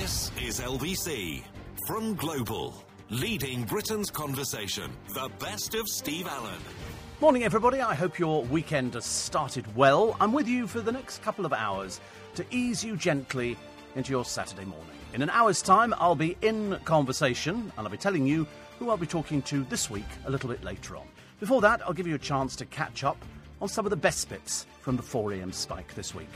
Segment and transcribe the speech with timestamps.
[0.00, 1.44] This is LBC
[1.86, 2.74] from Global,
[3.10, 4.90] leading Britain's conversation.
[5.10, 6.58] The best of Steve Allen.
[7.20, 7.80] Morning, everybody.
[7.80, 10.16] I hope your weekend has started well.
[10.20, 12.00] I'm with you for the next couple of hours
[12.34, 13.56] to ease you gently
[13.94, 14.96] into your Saturday morning.
[15.12, 18.48] In an hour's time, I'll be in conversation and I'll be telling you
[18.80, 21.06] who I'll be talking to this week a little bit later on.
[21.38, 23.24] Before that, I'll give you a chance to catch up
[23.62, 26.32] on some of the best bits from the 4am spike this week.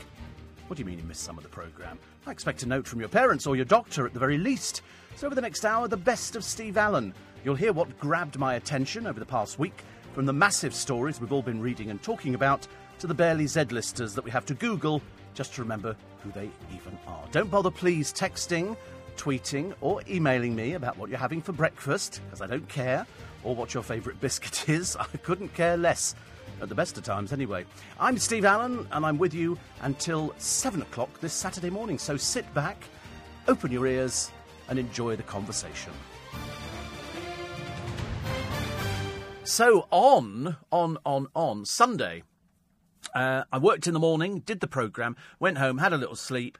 [0.67, 1.97] What do you mean you missed some of the programme?
[2.29, 4.83] I expect a note from your parents or your doctor at the very least.
[5.15, 7.11] So, over the next hour, the best of Steve Allen.
[7.43, 9.81] You'll hear what grabbed my attention over the past week,
[10.13, 12.67] from the massive stories we've all been reading and talking about
[12.99, 15.01] to the barely Z-listers that we have to Google
[15.33, 17.23] just to remember who they even are.
[17.31, 18.77] Don't bother, please, texting,
[19.17, 23.07] tweeting, or emailing me about what you're having for breakfast, because I don't care,
[23.43, 24.95] or what your favourite biscuit is.
[24.95, 26.13] I couldn't care less.
[26.61, 27.65] At the best of times, anyway.
[27.99, 31.97] I'm Steve Allen, and I'm with you until 7 o'clock this Saturday morning.
[31.97, 32.83] So sit back,
[33.47, 34.31] open your ears,
[34.67, 35.93] and enjoy the conversation.
[39.45, 42.23] So, on, on, on, on Sunday,
[43.15, 46.57] uh, I worked in the morning, did the programme, went home, had a little sleep,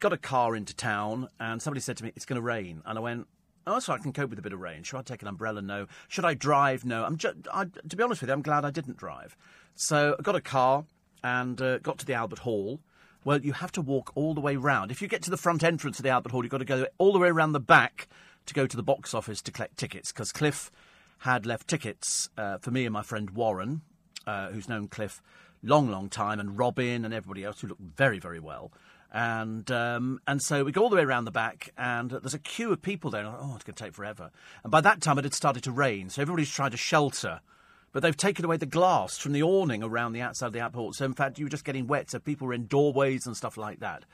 [0.00, 2.82] got a car into town, and somebody said to me, It's going to rain.
[2.84, 3.28] And I went,
[3.66, 4.82] Oh, so I can cope with a bit of rain.
[4.82, 5.62] Should I take an umbrella?
[5.62, 5.86] No.
[6.08, 6.84] Should I drive?
[6.84, 7.04] No.
[7.04, 9.36] I'm just, I, to be honest with you, I'm glad I didn't drive.
[9.74, 10.84] So I got a car
[11.22, 12.80] and uh, got to the Albert Hall.
[13.24, 14.90] Well, you have to walk all the way round.
[14.90, 16.86] If you get to the front entrance of the Albert Hall, you've got to go
[16.98, 18.08] all the way around the back
[18.46, 20.72] to go to the box office to collect tickets because Cliff
[21.18, 23.82] had left tickets uh, for me and my friend Warren,
[24.26, 25.22] uh, who's known Cliff
[25.62, 28.72] long, long time, and Robin and everybody else who looked very, very well.
[29.14, 32.38] And um, and so we go all the way around the back, and there's a
[32.38, 33.26] queue of people there.
[33.26, 34.30] And, oh, it's going to take forever.
[34.64, 37.40] And by that time, it had started to rain, so everybody's trying to shelter.
[37.92, 40.94] But they've taken away the glass from the awning around the outside of the airport.
[40.94, 42.10] So in fact, you were just getting wet.
[42.10, 44.06] So people were in doorways and stuff like that.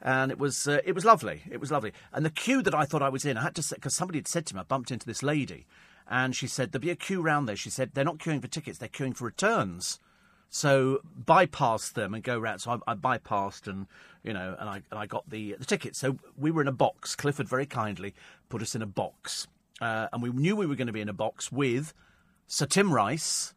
[0.00, 1.42] And it was uh, it was lovely.
[1.50, 1.92] It was lovely.
[2.12, 4.18] And the queue that I thought I was in, I had to say because somebody
[4.18, 5.66] had said to me, I bumped into this lady,
[6.08, 7.56] and she said there'll be a queue round there.
[7.56, 9.98] She said they're not queuing for tickets, they're queuing for returns.
[10.54, 12.60] So bypass them and go round.
[12.60, 13.88] So I, I, bypassed and
[14.22, 15.98] you know, and I and I got the the tickets.
[15.98, 17.16] So we were in a box.
[17.16, 18.14] Clifford very kindly
[18.48, 19.48] put us in a box,
[19.80, 21.92] uh, and we knew we were going to be in a box with
[22.46, 23.52] Sir Tim Rice,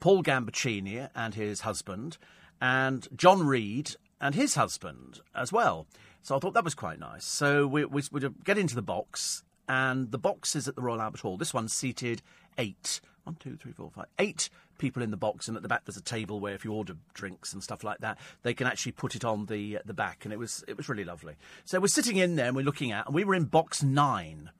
[0.00, 2.16] Paul Gambaccini and his husband,
[2.58, 5.86] and John Reid and his husband as well.
[6.22, 7.26] So I thought that was quite nice.
[7.26, 11.02] So we we would get into the box, and the box is at the Royal
[11.02, 11.36] Albert Hall.
[11.36, 12.22] This one's seated
[12.56, 13.02] eight.
[13.24, 14.48] One, two, three, four, five, eight
[14.80, 16.96] people in the box, and at the back there's a table where if you order
[17.14, 20.24] drinks and stuff like that, they can actually put it on the uh, the back,
[20.24, 21.34] and it was it was really lovely.
[21.64, 24.50] So we're sitting in there and we're looking at, and we were in box nine.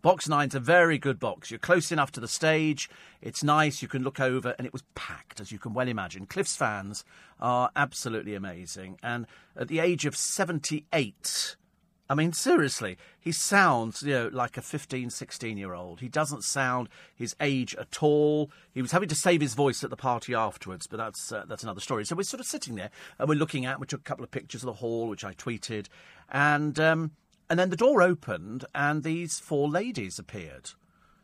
[0.00, 1.50] Box nine's a very good box.
[1.50, 2.88] You're close enough to the stage.
[3.20, 3.82] It's nice.
[3.82, 6.26] You can look over, and it was packed, as you can well imagine.
[6.26, 7.04] Cliff's fans
[7.40, 11.56] are absolutely amazing, and at the age of 78.
[12.10, 16.00] I mean, seriously, he sounds, you know, like a 15, 16 year old.
[16.00, 18.50] He doesn't sound his age at all.
[18.72, 21.62] He was having to save his voice at the party afterwards, but that's uh, that's
[21.62, 22.06] another story.
[22.06, 23.78] So we're sort of sitting there and we're looking at.
[23.78, 25.88] We took a couple of pictures of the hall, which I tweeted,
[26.30, 27.10] and um,
[27.50, 30.70] and then the door opened and these four ladies appeared.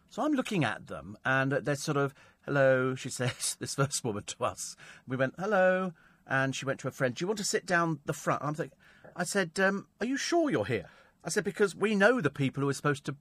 [0.08, 2.14] So I'm looking at them and they're sort of,
[2.44, 4.76] hello, she says, this first woman to us.
[5.06, 5.92] We went, hello.
[6.26, 8.42] And she went to her friend, do you want to sit down the front?
[8.42, 8.78] I'm thinking,
[9.16, 10.88] I said, um, are you sure you're here?
[11.24, 13.16] I said, because we know the people who are supposed to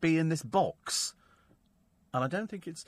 [0.00, 1.14] be in this box.
[2.14, 2.84] And I don't think it's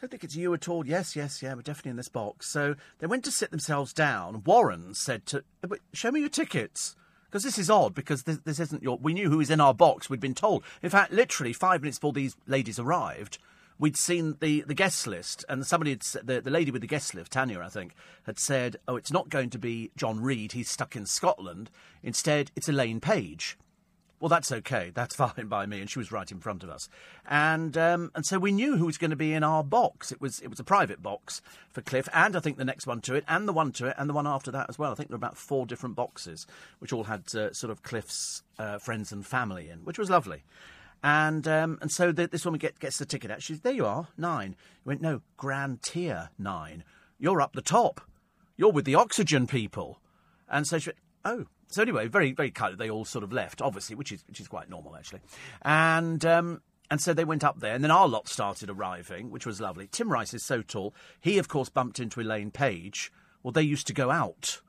[0.00, 0.86] don't think it's you at all.
[0.86, 2.46] Yes, yes, yeah, we're definitely in this box.
[2.46, 4.42] So they went to sit themselves down.
[4.44, 5.44] Warren said to,
[5.92, 8.98] show me your tickets because this is odd because this, this, isn't your.
[8.98, 10.10] We knew who was in our box.
[10.10, 10.64] We'd been told.
[10.82, 13.38] In fact, literally five minutes before these ladies arrived,
[13.78, 17.14] we'd seen the, the guest list, and somebody had the the lady with the guest
[17.14, 20.52] list, Tanya, I think, had said, "Oh, it's not going to be John Reid.
[20.52, 21.70] He's stuck in Scotland.
[22.02, 23.56] Instead, it's Elaine Paige."
[24.20, 24.90] Well, that's okay.
[24.94, 25.82] That's fine by me.
[25.82, 26.88] And she was right in front of us.
[27.26, 30.12] And um, and so we knew who was going to be in our box.
[30.12, 33.00] It was it was a private box for Cliff, and I think the next one
[33.02, 34.92] to it, and the one to it, and the one after that as well.
[34.92, 36.46] I think there were about four different boxes,
[36.78, 40.44] which all had uh, sort of Cliff's uh, friends and family in, which was lovely.
[41.04, 43.46] And um, and so the, this woman get, gets the ticket out.
[43.62, 43.72] There.
[43.72, 44.56] You are nine.
[44.84, 46.82] We went no Grand Tier nine.
[47.18, 48.00] You're up the top.
[48.56, 50.00] You're with the oxygen people.
[50.48, 52.78] And so she went, oh so anyway, very very kind.
[52.78, 55.20] They all sort of left, obviously, which is which is quite normal actually,
[55.62, 56.24] and.
[56.24, 59.58] Um, and so they went up there, and then our lot started arriving, which was
[59.58, 59.88] lovely.
[59.90, 60.94] Tim Rice is so tall.
[61.18, 63.10] He, of course, bumped into Elaine Paige.
[63.42, 64.60] Well, they used to go out.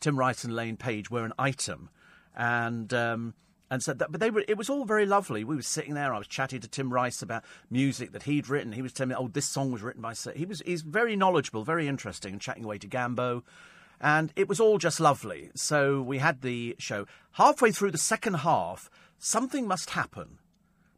[0.00, 1.88] Tim Rice and Elaine Paige were an item,
[2.36, 3.34] and um,
[3.70, 4.44] and so that, but they were.
[4.48, 5.44] It was all very lovely.
[5.44, 6.12] We were sitting there.
[6.12, 8.72] I was chatting to Tim Rice about music that he'd written.
[8.72, 10.62] He was telling me, "Oh, this song was written by." He was.
[10.66, 13.42] He's very knowledgeable, very interesting, and chatting away to Gambo
[14.00, 15.50] and it was all just lovely.
[15.54, 17.06] So we had the show.
[17.32, 20.38] Halfway through the second half, something must happen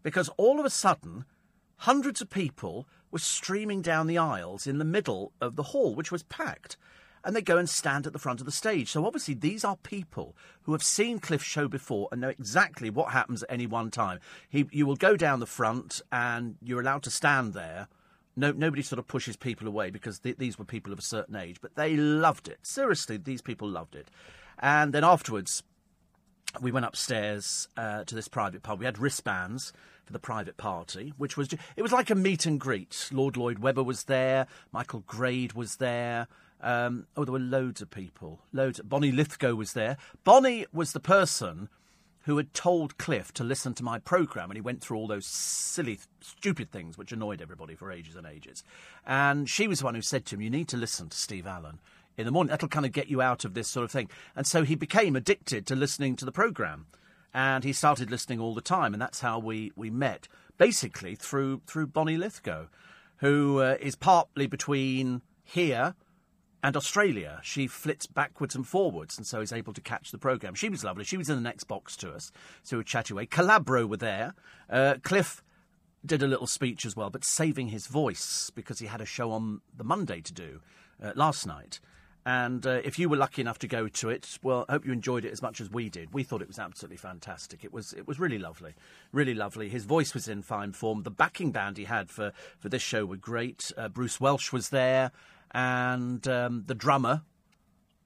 [0.03, 1.25] because all of a sudden,
[1.79, 6.13] hundreds of people were streaming down the aisles in the middle of the hall, which
[6.13, 6.77] was packed.
[7.25, 8.91] And they go and stand at the front of the stage.
[8.91, 13.13] So obviously, these are people who have seen Cliff's show before and know exactly what
[13.13, 14.19] happens at any one time.
[14.49, 17.89] He, you will go down the front, and you're allowed to stand there.
[18.35, 21.37] No, nobody sort of pushes people away because th- these were people of a certain
[21.37, 22.59] age, but they loved it.
[22.63, 24.09] Seriously, these people loved it.
[24.59, 25.63] And then afterwards,
[26.61, 28.79] we went upstairs uh, to this private pub.
[28.79, 29.73] We had wristbands
[30.05, 33.09] for the private party, which was it was like a meet and greet.
[33.13, 36.27] Lord Lloyd Webber was there, Michael Grade was there.
[36.63, 38.41] Um, oh, there were loads of people.
[38.53, 38.81] Loads.
[38.85, 39.97] Bonnie Lythgoe was there.
[40.25, 41.69] Bonnie was the person
[42.25, 45.27] who had told Cliff to listen to my programme, and he went through all those
[45.27, 48.63] silly, stupid things which annoyed everybody for ages and ages.
[49.05, 51.47] And she was the one who said to him, You need to listen to Steve
[51.47, 51.81] Allen
[52.17, 52.51] in the morning.
[52.51, 54.09] That'll kind of get you out of this sort of thing.
[54.37, 56.87] And so he became addicted to listening to the programme.
[57.35, 61.63] And he started listening all the time, and that's how we, we met, basically through
[61.67, 62.69] through Bonnie Lythgoe,
[63.17, 65.95] who uh, is partly between here
[66.63, 67.41] and Australia.
[67.43, 70.55] She flits backwards and forwards, and so is able to catch the programme.
[70.55, 71.05] She was lovely.
[71.05, 72.33] She was in the next box to us,
[72.63, 73.27] so we chatted away.
[73.27, 74.35] Calabro were there.
[74.71, 75.43] Uh, Cliff
[76.05, 79.31] did a little speech as well, but saving his voice because he had a show
[79.31, 80.61] on the Monday to do
[81.03, 81.81] uh, last night.
[82.25, 84.93] And uh, if you were lucky enough to go to it, well, I hope you
[84.93, 86.15] enjoyed it as much as we did.
[86.15, 87.65] We thought it was absolutely fantastic.
[87.65, 88.75] It was it was really lovely,
[89.11, 89.69] really lovely.
[89.69, 91.03] His voice was in fine form.
[91.03, 93.73] The backing band he had for, for this show were great.
[93.77, 95.11] Uh, Bruce Welch was there,
[95.53, 97.23] and um, the drummer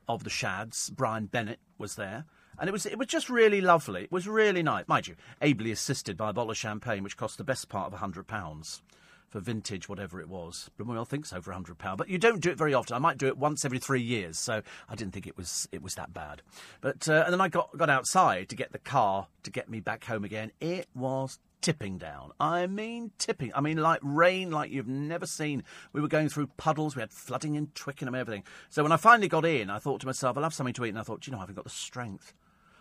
[0.09, 2.25] of the Shads, Brian Bennett, was there.
[2.59, 4.05] And it was it was just really lovely.
[4.05, 7.37] It was really nice, mind you, ably assisted by a bottle of champagne, which cost
[7.37, 8.83] the best part of a hundred pounds
[9.29, 10.71] for vintage, whatever it was.
[10.79, 12.97] Well, I think so for hundred pound, but you don't do it very often.
[12.97, 15.83] I might do it once every three years, so I didn't think it was it
[15.83, 16.41] was that bad.
[16.81, 19.81] But uh, and then I got got outside to get the car to get me
[19.81, 20.51] back home again.
[20.59, 22.33] It was tipping down.
[22.39, 23.53] I mean tipping.
[23.55, 25.65] I mean like rain like you've never seen.
[25.93, 26.97] We were going through puddles.
[26.97, 28.45] We had flooding in Twickenham and everything.
[28.69, 30.91] So when I finally got in, I thought to myself, I'll have something to eat.
[30.91, 32.35] And I thought, you know, I haven't got the strength.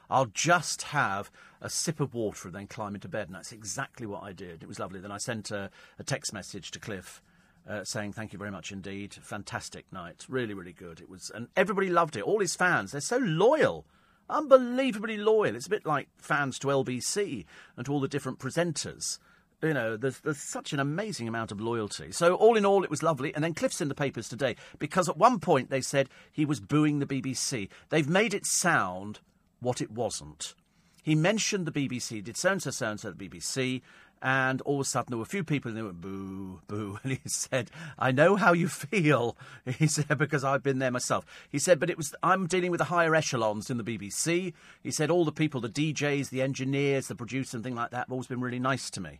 [0.09, 1.31] I'll just have
[1.61, 3.27] a sip of water and then climb into bed.
[3.27, 4.61] And that's exactly what I did.
[4.61, 4.99] It was lovely.
[4.99, 7.21] Then I sent a, a text message to Cliff.
[7.67, 9.11] Uh, saying thank you very much indeed.
[9.11, 11.01] Fantastic night, really, really good.
[11.01, 12.21] It was, and everybody loved it.
[12.21, 13.87] All his fans, they're so loyal,
[14.29, 15.55] unbelievably loyal.
[15.55, 17.45] It's a bit like fans to LBC
[17.77, 19.19] and to all the different presenters.
[19.61, 22.11] You know, there's, there's such an amazing amount of loyalty.
[22.11, 23.33] So, all in all, it was lovely.
[23.33, 26.59] And then Cliff's in the papers today because at one point they said he was
[26.59, 27.69] booing the BBC.
[27.89, 29.19] They've made it sound
[29.59, 30.53] what it wasn't.
[31.05, 33.81] He mentioned the BBC, did so and so, so and so, the BBC,
[34.21, 36.99] and all of a sudden there were a few people and they went boo, boo.
[37.03, 37.69] And he said,
[37.99, 39.37] I know how you feel.
[39.77, 41.25] He said, because I've been there myself.
[41.49, 44.53] He said, but it was, I'm dealing with the higher echelons in the BBC.
[44.81, 47.97] He said, all the people, the DJs, the engineers, the producers, and things like that
[47.97, 49.19] have always been really nice to me.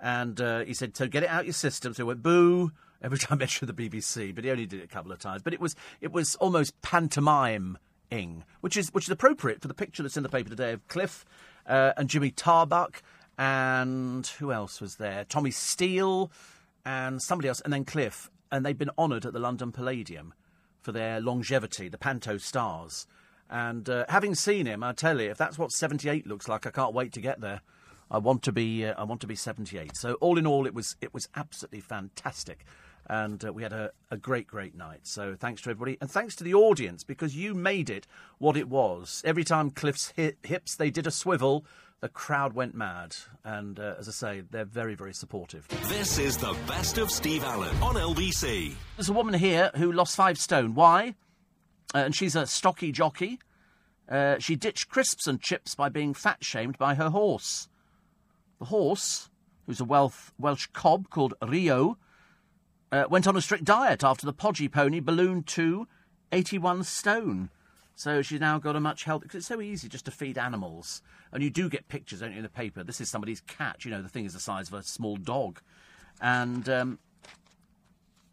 [0.00, 1.94] And uh, he said, so get it out your system.
[1.94, 2.72] So he went boo
[3.02, 5.42] every time I mentioned the BBC, but he only did it a couple of times.
[5.42, 7.78] But it was, it was almost pantomime
[8.12, 10.86] Ing, which is which is appropriate for the picture that's in the paper today of
[10.86, 11.24] Cliff
[11.66, 13.02] uh, and Jimmy Tarbuck
[13.38, 15.24] and who else was there?
[15.24, 16.30] Tommy Steele
[16.84, 20.34] and somebody else, and then Cliff, and they've been honoured at the London Palladium
[20.80, 23.06] for their longevity, the Panto Stars.
[23.48, 26.70] And uh, having seen him, I tell you, if that's what 78 looks like, I
[26.70, 27.60] can't wait to get there.
[28.10, 29.96] I want to be, uh, I want to be 78.
[29.96, 32.64] So all in all, it was, it was absolutely fantastic
[33.06, 35.00] and uh, we had a, a, great, great night.
[35.02, 38.06] So thanks to everybody, and thanks to the audience because you made it
[38.38, 39.22] what it was.
[39.24, 41.64] Every time Cliff's hit, hips they did a swivel,
[42.02, 45.68] the crowd went mad, and uh, as I say, they're very, very supportive.
[45.86, 48.74] This is the best of Steve Allen on LBC.
[48.96, 50.74] There's a woman here who lost five stone.
[50.74, 51.14] Why?
[51.94, 53.38] Uh, and she's a stocky jockey.
[54.08, 57.68] Uh, she ditched crisps and chips by being fat shamed by her horse.
[58.58, 59.30] The horse,
[59.66, 61.98] who's a Welsh, Welsh cob called Rio,
[62.90, 65.86] uh, went on a strict diet after the podgy pony ballooned to
[66.32, 67.48] 81 stone.
[67.94, 69.26] So she's now got a much healthier.
[69.26, 71.02] Because it's so easy just to feed animals.
[71.32, 72.82] And you do get pictures, don't you, in the paper?
[72.84, 73.84] This is somebody's cat.
[73.84, 75.60] You know, the thing is the size of a small dog.
[76.20, 76.98] And um,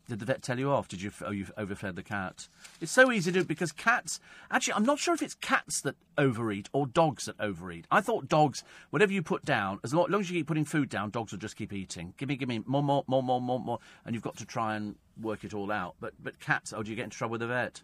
[0.10, 0.88] did the vet tell you off?
[0.88, 1.12] Did you?
[1.24, 2.48] Oh, you've overfed the cat.
[2.82, 4.20] It's so easy to do because cats.
[4.50, 7.86] Actually, I'm not sure if it's cats that overeat or dogs that overeat.
[7.92, 11.12] I thought dogs, whatever you put down, as long, as you keep putting food down,
[11.12, 12.16] dogs will just keep eating.
[12.18, 14.76] Give me, give me more, more, more, more, more, more, and you've got to try
[14.76, 15.94] and work it all out.
[16.00, 16.74] But, but cats.
[16.74, 17.84] Oh, do you get into trouble with the vet?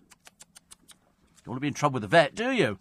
[1.45, 2.79] Don't want to be in trouble with the vet, do you?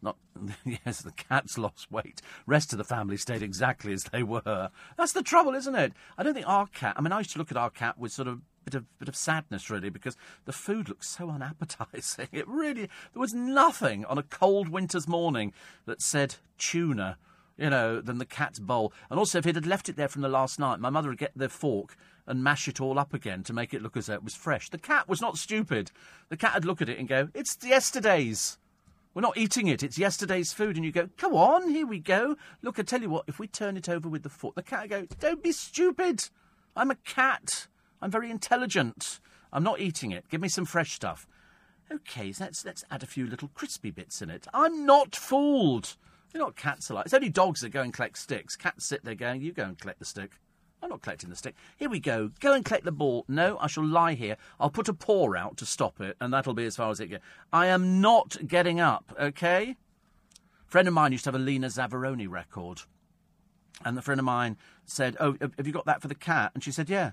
[0.00, 0.16] Not
[0.64, 2.22] yes, the cats lost weight.
[2.46, 4.70] Rest of the family stayed exactly as they were.
[4.96, 5.92] That's the trouble, isn't it?
[6.16, 6.94] I don't think our cat.
[6.96, 9.08] I mean, I used to look at our cat with sort of bit of bit
[9.08, 12.28] of sadness really because the food looked so unappetizing.
[12.32, 15.52] It really there was nothing on a cold winter's morning
[15.84, 17.18] that said tuna
[17.56, 18.92] you know, than the cat's bowl.
[19.10, 21.18] And also, if it had left it there from the last night, my mother would
[21.18, 24.14] get the fork and mash it all up again to make it look as though
[24.14, 24.70] it was fresh.
[24.70, 25.90] The cat was not stupid.
[26.28, 28.58] The cat would look at it and go, It's yesterday's.
[29.14, 29.82] We're not eating it.
[29.82, 30.76] It's yesterday's food.
[30.76, 32.36] And you go, Come on, here we go.
[32.62, 34.82] Look, I tell you what, if we turn it over with the fork, the cat
[34.82, 36.28] would go, Don't be stupid.
[36.76, 37.66] I'm a cat.
[38.00, 39.20] I'm very intelligent.
[39.52, 40.28] I'm not eating it.
[40.28, 41.26] Give me some fresh stuff.
[41.92, 44.46] Okay, so let's, let's add a few little crispy bits in it.
[44.54, 45.96] I'm not fooled.
[46.32, 47.04] You know what cats are like.
[47.04, 48.56] It's only dogs that go and collect sticks.
[48.56, 50.32] Cats sit there going, You go and collect the stick.
[50.82, 51.54] I'm not collecting the stick.
[51.76, 52.30] Here we go.
[52.40, 53.24] Go and collect the ball.
[53.28, 54.36] No, I shall lie here.
[54.58, 57.06] I'll put a paw out to stop it, and that'll be as far as it
[57.06, 57.20] goes.
[57.52, 59.76] I am not getting up, okay?
[60.66, 62.80] A friend of mine used to have a Lena Zavaroni record.
[63.84, 66.50] And the friend of mine said, Oh, have you got that for the cat?
[66.54, 67.12] And she said, Yeah.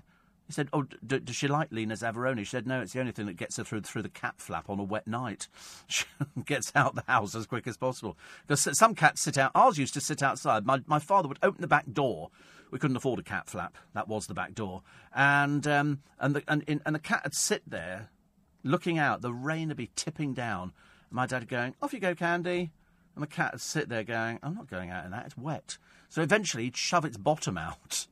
[0.50, 3.12] He said, "Oh, d- does she like Lena Zavaroni?" She said, "No, it's the only
[3.12, 5.46] thing that gets her through through the cat flap on a wet night.
[5.86, 6.04] She
[6.44, 9.52] gets out the house as quick as possible because some cats sit out.
[9.54, 10.66] Ours used to sit outside.
[10.66, 12.30] My my father would open the back door.
[12.72, 13.78] We couldn't afford a cat flap.
[13.94, 14.82] That was the back door,
[15.14, 18.10] and um, and the and, and the cat would sit there,
[18.64, 19.22] looking out.
[19.22, 20.72] The rain would be tipping down.
[21.10, 22.72] My dad going, "Off you go, Candy,"
[23.14, 25.26] and the cat would sit there going, "I'm not going out in that.
[25.26, 25.78] It's wet."
[26.08, 28.08] So eventually, he'd shove its bottom out.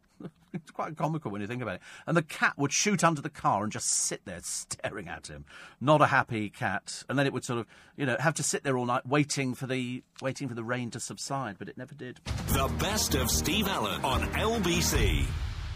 [0.52, 1.80] It's quite comical when you think about it.
[2.06, 5.44] And the cat would shoot under the car and just sit there staring at him.
[5.80, 7.02] Not a happy cat.
[7.08, 9.54] And then it would sort of, you know, have to sit there all night waiting
[9.54, 12.20] for the waiting for the rain to subside, but it never did.
[12.48, 15.26] The best of Steve Allen on LBC.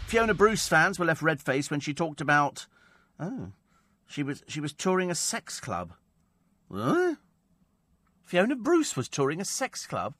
[0.07, 2.67] Fiona Bruce fans were left red faced when she talked about
[3.19, 3.51] oh,
[4.07, 5.93] she was she was touring a sex club.
[6.67, 7.17] What?
[8.23, 10.15] Fiona Bruce was touring a sex club.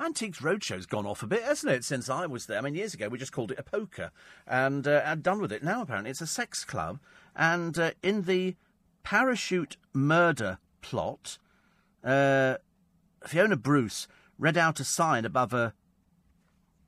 [0.00, 2.58] Antiques Roadshow's gone off a bit, hasn't it, since I was there?
[2.58, 4.10] I mean, years ago we just called it a poker
[4.46, 5.62] and uh, done with it.
[5.62, 7.00] Now, apparently, it's a sex club.
[7.36, 8.56] And uh, in the
[9.02, 11.36] parachute murder plot,
[12.02, 12.56] uh,
[13.26, 15.74] Fiona Bruce read out a sign above a.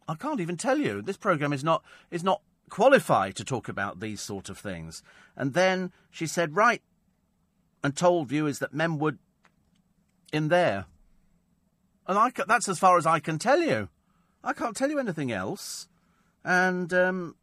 [0.08, 1.02] I can't even tell you.
[1.02, 2.40] This programme is not is not
[2.70, 5.02] qualified to talk about these sort of things.
[5.36, 6.80] And then she said, right,
[7.84, 9.18] and told viewers that men would
[10.32, 10.86] in there.
[12.12, 13.88] And I, that's as far as I can tell you.
[14.44, 15.88] I can't tell you anything else.
[16.44, 17.36] And um,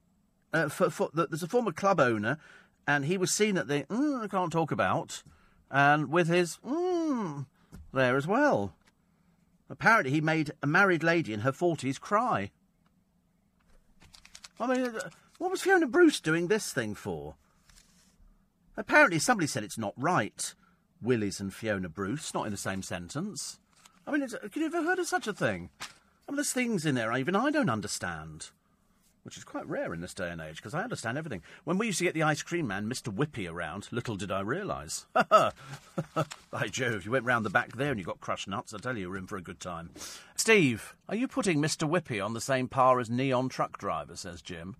[0.54, 2.38] uh, for, for, there's a former club owner,
[2.88, 5.24] and he was seen at the mm, I can't talk about,
[5.72, 7.48] and with his mm,
[7.92, 8.76] there as well.
[9.72, 12.52] Apparently, he made a married lady in her forties cry.
[14.60, 15.10] I mean, uh,
[15.40, 17.34] what was Fiona Bruce doing this thing for?
[18.78, 20.54] Apparently, somebody said it's not right.
[21.02, 23.58] Willis and Fiona Bruce, not in the same sentence.
[24.10, 25.70] I mean, have uh, you ever heard of such a thing?
[25.80, 28.50] I mean, there's things in there even I don't understand.
[29.22, 31.44] Which is quite rare in this day and age, because I understand everything.
[31.64, 33.14] When we used to get the ice cream man, Mr.
[33.14, 35.06] Whippy, around, little did I realise.
[35.14, 38.74] By Jove, you went round the back there and you got crushed nuts.
[38.74, 39.92] I tell you, you're in for a good time.
[40.36, 41.88] Steve, are you putting Mr.
[41.88, 44.76] Whippy on the same par as Neon Truck Driver, says Jim?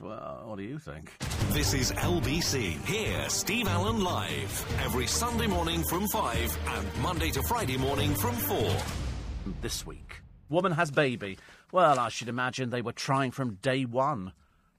[0.00, 1.12] Well, what do you think?
[1.50, 2.82] This is LBC.
[2.86, 8.34] Here, Steve Allen live every Sunday morning from 5 and Monday to Friday morning from
[8.34, 8.76] 4.
[9.60, 11.36] This week, woman has baby.
[11.70, 14.32] Well, I should imagine they were trying from day one.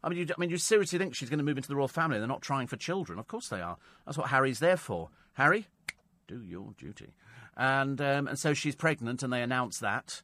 [0.04, 1.88] I mean, you, I mean, you seriously think she's going to move into the royal
[1.88, 2.18] family?
[2.18, 3.20] They're not trying for children.
[3.20, 3.78] Of course they are.
[4.06, 5.10] That's what Harry's there for.
[5.34, 5.68] Harry,
[6.28, 7.14] do your duty.
[7.56, 10.24] And um, and so she's pregnant, and they announce that.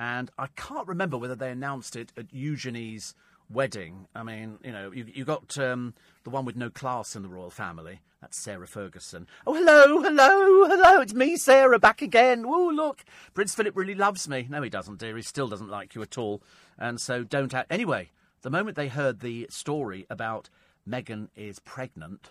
[0.00, 3.14] And I can't remember whether they announced it at Eugenie's
[3.50, 4.06] wedding.
[4.14, 7.28] I mean, you know, you, you got um, the one with no class in the
[7.28, 8.00] royal family.
[8.20, 9.28] That's Sarah Ferguson.
[9.46, 11.00] Oh, hello, hello, hello.
[11.00, 12.44] It's me, Sarah, back again.
[12.46, 13.04] Oh, look.
[13.32, 14.46] Prince Philip really loves me.
[14.50, 15.16] No, he doesn't, dear.
[15.16, 16.42] He still doesn't like you at all.
[16.76, 17.54] And so don't.
[17.54, 17.72] Act.
[17.72, 18.10] Anyway,
[18.42, 20.50] the moment they heard the story about
[20.88, 22.30] Meghan is pregnant,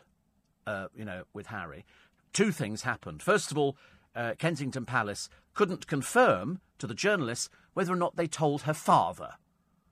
[0.66, 1.86] uh, you know, with Harry,
[2.34, 3.22] two things happened.
[3.22, 3.78] First of all,
[4.14, 9.36] uh, Kensington Palace couldn't confirm to the journalists whether or not they told her father.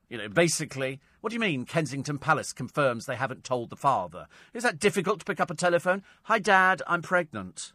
[0.09, 4.27] You know, basically, what do you mean Kensington Palace confirms they haven't told the father?
[4.53, 6.03] Is that difficult to pick up a telephone?
[6.24, 7.74] Hi, Dad, I'm pregnant.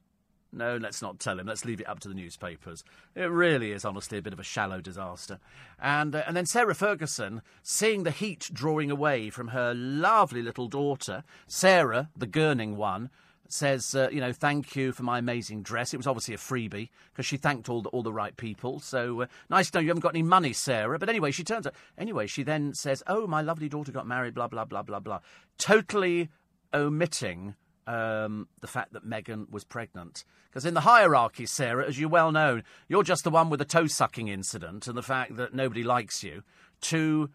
[0.52, 1.46] No, let's not tell him.
[1.46, 2.82] Let's leave it up to the newspapers.
[3.14, 5.38] It really is, honestly, a bit of a shallow disaster.
[5.80, 10.66] And uh, and then Sarah Ferguson, seeing the heat drawing away from her lovely little
[10.66, 13.10] daughter, Sarah, the gurning one,
[13.52, 15.92] says, uh, you know, thank you for my amazing dress.
[15.92, 18.80] It was obviously a freebie because she thanked all the, all the right people.
[18.80, 20.99] So uh, nice to know you haven't got any money, Sarah.
[20.99, 21.75] But anyway, she turns out.
[21.99, 25.21] Anyway, she then says, oh, my lovely daughter got married, blah, blah, blah, blah, blah.
[25.59, 26.28] Totally
[26.73, 27.54] omitting
[27.87, 30.25] um, the fact that Meghan was pregnant.
[30.49, 33.64] Because in the hierarchy, Sarah, as you well know, you're just the one with the
[33.64, 36.42] toe sucking incident and the fact that nobody likes you,
[36.83, 37.30] to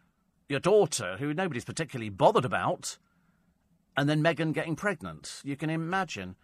[0.49, 2.97] your daughter, who nobody's particularly bothered about
[3.97, 5.41] and then Meghan getting pregnant.
[5.43, 6.35] You can imagine.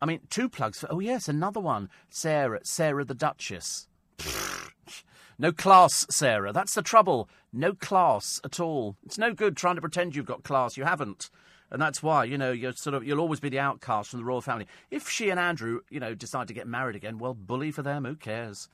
[0.00, 0.88] I mean, two plugs for.
[0.90, 1.88] Oh yes, another one.
[2.08, 3.88] Sarah, Sarah the Duchess.
[5.40, 6.52] No class, Sarah.
[6.52, 7.28] That's the trouble.
[7.52, 8.96] No class at all.
[9.06, 10.76] It's no good trying to pretend you've got class.
[10.76, 11.30] You haven't.
[11.70, 14.24] And that's why, you know, you're sort of you'll always be the outcast from the
[14.24, 14.66] royal family.
[14.90, 18.04] If she and Andrew, you know, decide to get married again, well, bully for them.
[18.04, 18.68] Who cares?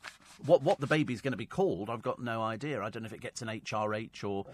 [0.47, 2.83] What what the baby's going to be called, I've got no idea.
[2.83, 4.47] I don't know if it gets an HRH or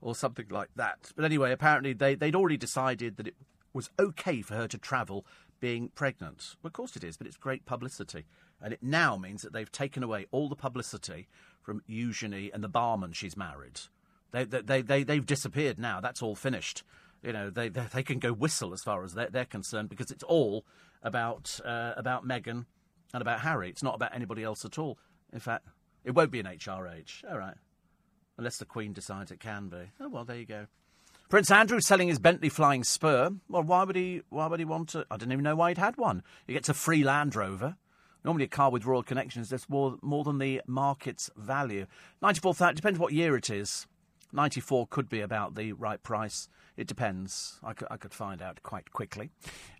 [0.00, 1.12] or something like that.
[1.16, 3.34] But anyway, apparently they they'd already decided that it
[3.72, 5.26] was okay for her to travel
[5.60, 6.56] being pregnant.
[6.62, 8.26] Well, of course it is, but it's great publicity.
[8.60, 11.28] And it now means that they've taken away all the publicity
[11.62, 13.80] from Eugenie and the barman she's married.
[14.30, 16.00] They, they, they, they, they've disappeared now.
[16.00, 16.82] That's all finished.
[17.22, 20.10] You know, they, they, they can go whistle as far as they're, they're concerned because
[20.10, 20.64] it's all
[21.02, 22.66] about, uh, about Meghan
[23.12, 23.68] and about Harry.
[23.70, 24.98] It's not about anybody else at all.
[25.32, 25.66] In fact,
[26.04, 27.30] it won't be an HRH.
[27.30, 27.56] All right.
[28.38, 29.90] Unless the Queen decides it can be.
[30.00, 30.66] Oh, well, there you go.
[31.28, 33.32] Prince Andrew selling his Bentley Flying Spur.
[33.48, 34.22] Well, why would he?
[34.30, 35.04] Why would he want to?
[35.10, 36.22] I didn't even know why he'd had one.
[36.46, 37.76] He gets a free Land Rover.
[38.24, 41.86] Normally, a car with royal connections that's more more than the market's value.
[42.22, 42.76] Ninety-four thousand.
[42.76, 43.86] Depends what year it is.
[44.32, 46.48] Ninety-four could be about the right price.
[46.76, 47.58] It depends.
[47.62, 49.30] I could, I could find out quite quickly.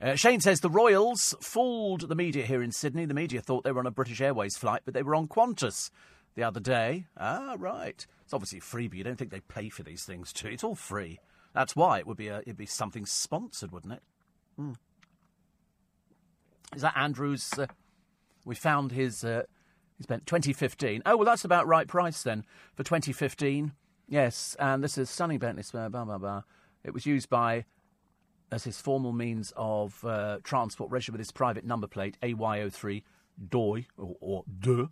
[0.02, 3.06] Uh, Shane says the Royals fooled the media here in Sydney.
[3.06, 5.90] The media thought they were on a British Airways flight, but they were on Qantas
[6.34, 7.06] the other day.
[7.16, 8.06] Ah, right.
[8.28, 10.48] It's obviously free, but you don't think they pay for these things too.
[10.48, 11.18] It's all free.
[11.54, 14.02] That's why it would be a, it'd be something sponsored, wouldn't it?
[14.60, 14.76] Mm.
[16.76, 17.50] Is that Andrew's?
[17.58, 17.68] Uh,
[18.44, 19.24] we found his.
[19.24, 19.44] Uh,
[19.96, 21.04] he spent 2015.
[21.06, 22.44] Oh well, that's about right price then
[22.74, 23.72] for 2015.
[24.06, 26.42] Yes, and this is stunning Bentley Blah blah blah.
[26.84, 27.64] It was used by
[28.52, 33.04] as his formal means of uh, transport, registered with his private number plate AY03
[33.48, 34.88] DOI or, or DE.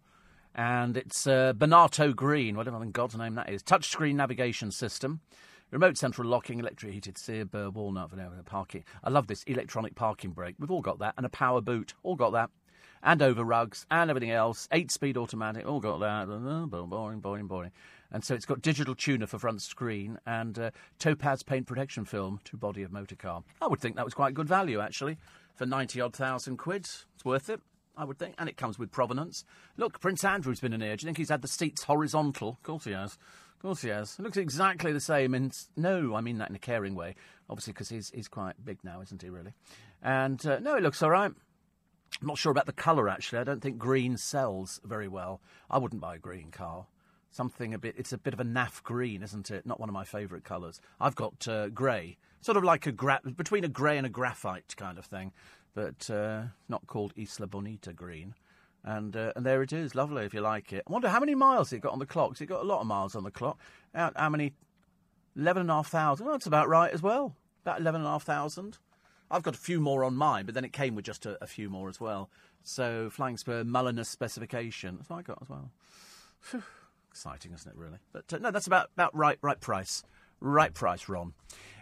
[0.56, 3.62] And it's uh, Barnato Green, whatever in God's name that is.
[3.62, 5.20] Touchscreen navigation system.
[5.70, 8.82] Remote central locking, electric heated sear, burr, walnut, whatever, parking.
[9.04, 10.56] I love this electronic parking brake.
[10.58, 11.12] We've all got that.
[11.18, 11.92] And a power boot.
[12.02, 12.48] All got that.
[13.02, 14.66] And over rugs and everything else.
[14.72, 15.66] Eight speed automatic.
[15.66, 16.26] All got that.
[16.70, 17.72] Boring, boring, boring.
[18.10, 22.40] And so it's got digital tuner for front screen and uh, topaz paint protection film
[22.44, 23.42] to body of motor car.
[23.61, 25.18] I would think that was quite good value, actually,
[25.54, 26.88] for 90 odd thousand quid.
[27.14, 27.61] It's worth it.
[27.96, 28.35] I would think.
[28.38, 29.44] And it comes with provenance.
[29.76, 30.96] Look, Prince Andrew's been in here.
[30.96, 32.50] Do you think he's had the seats horizontal?
[32.50, 33.14] Of course he has.
[33.14, 34.16] Of course he has.
[34.18, 35.35] It looks exactly the same.
[35.35, 37.14] In no, I mean that in a caring way,
[37.48, 39.30] obviously, because he's he's quite big now, isn't he?
[39.30, 39.52] Really?
[40.02, 41.32] And uh, no, it looks all right.
[42.20, 43.38] I'm not sure about the colour actually.
[43.38, 45.40] I don't think green sells very well.
[45.70, 46.87] I wouldn't buy a green car.
[47.30, 47.94] Something a bit.
[47.98, 49.66] It's a bit of a naff green, isn't it?
[49.66, 50.80] Not one of my favourite colours.
[51.00, 54.74] I've got uh, grey, sort of like a gra- between a grey and a graphite
[54.76, 55.32] kind of thing,
[55.76, 58.34] but uh, not called Isla Bonita green.
[58.82, 60.82] And uh, and there it is, lovely if you like it.
[60.88, 62.40] I wonder how many miles it got on the clock.
[62.40, 63.60] It got a lot of miles on the clock.
[63.94, 64.54] How, how many?
[65.36, 66.26] Eleven and a half thousand.
[66.28, 67.36] That's about right as well.
[67.62, 68.78] About eleven and a half thousand.
[69.30, 71.46] I've got a few more on mine, but then it came with just a, a
[71.46, 72.30] few more as well.
[72.62, 74.96] So Flying Spur Mulliner specification.
[74.96, 75.72] That's what I got as well.
[76.50, 76.62] Whew.
[77.10, 77.76] Exciting, isn't it?
[77.76, 77.98] Really?
[78.12, 80.04] But uh, no, that's about about right right price.
[80.40, 81.34] Right price, Ron.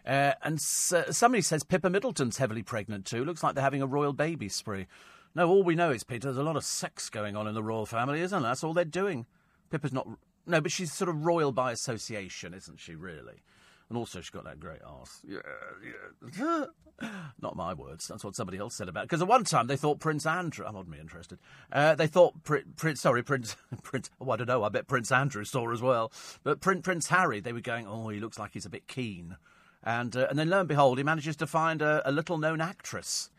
[0.07, 3.25] Uh, and somebody says Pippa Middleton's heavily pregnant too.
[3.25, 4.87] Looks like they're having a royal baby spree.
[5.35, 7.63] No, all we know is, Peter, there's a lot of sex going on in the
[7.63, 8.51] royal family, isn't there?
[8.51, 9.27] That's all they're doing.
[9.71, 10.07] Pippa's not.
[10.47, 13.43] No, but she's sort of royal by association, isn't she, really?
[13.89, 15.21] And also, she's got that great ass.
[15.27, 15.39] Yeah,
[15.83, 16.67] yeah.
[17.41, 18.09] Not my words.
[18.09, 19.05] That's what somebody else said about.
[19.05, 20.65] Because at one time they thought Prince Andrew.
[20.67, 21.39] I'm me interested.
[21.73, 23.01] Uh, they thought Prince.
[23.01, 23.57] Sorry, Prince.
[23.83, 24.11] Prince.
[24.21, 24.63] Oh, I don't know.
[24.63, 26.13] I bet Prince Andrew saw as well.
[26.45, 27.41] But Prince Harry.
[27.41, 27.87] They were going.
[27.87, 29.37] Oh, he looks like he's a bit keen.
[29.85, 32.61] And uh, and then lo and behold, he manages to find a, a little known
[32.61, 33.31] actress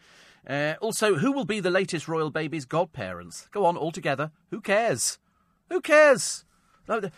[0.47, 3.47] uh, also, who will be the latest royal baby's godparents?
[3.51, 4.31] Go on, all together.
[4.51, 5.17] Who cares?
[5.69, 6.45] Who cares?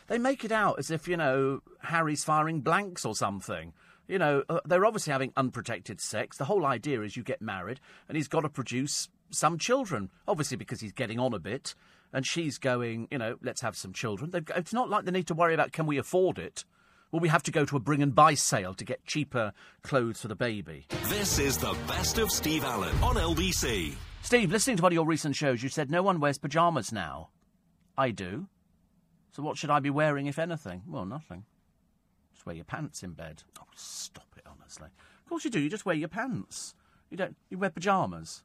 [0.08, 3.74] They make it out as if, you know, Harry's firing blanks or something.
[4.08, 6.38] You know, uh, they're obviously having unprotected sex.
[6.38, 10.10] The whole idea is you get married and he's got to produce some children.
[10.26, 11.76] Obviously, because he's getting on a bit.
[12.14, 14.32] And she's going, you know, let's have some children.
[14.56, 16.64] It's not like they need to worry about can we afford it.
[17.12, 20.22] Will we have to go to a bring and buy sale to get cheaper clothes
[20.22, 20.88] for the baby?
[21.04, 23.94] This is the best of Steve Allen on LBC.
[24.22, 27.30] Steve, listening to one of your recent shows, you said no one wears pyjamas now.
[27.98, 28.48] I do.
[29.32, 30.84] So what should I be wearing, if anything?
[30.86, 31.46] Well, nothing.
[32.34, 33.44] Just wear your pants in bed.
[33.60, 34.88] Oh, stop it, honestly.
[34.88, 35.60] Of course you do.
[35.60, 36.76] You just wear your pants.
[37.10, 37.38] You don't.
[37.50, 38.44] You wear pyjamas.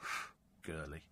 [0.62, 1.02] Girly.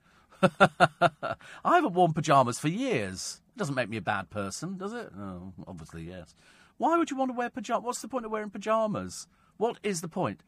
[0.43, 3.42] I haven't worn pyjamas for years.
[3.55, 5.11] It doesn't make me a bad person, does it?
[5.19, 6.35] Oh, obviously, yes.
[6.79, 7.85] Why would you want to wear pyjamas?
[7.85, 9.27] What's the point of wearing pyjamas?
[9.59, 10.41] What is the point?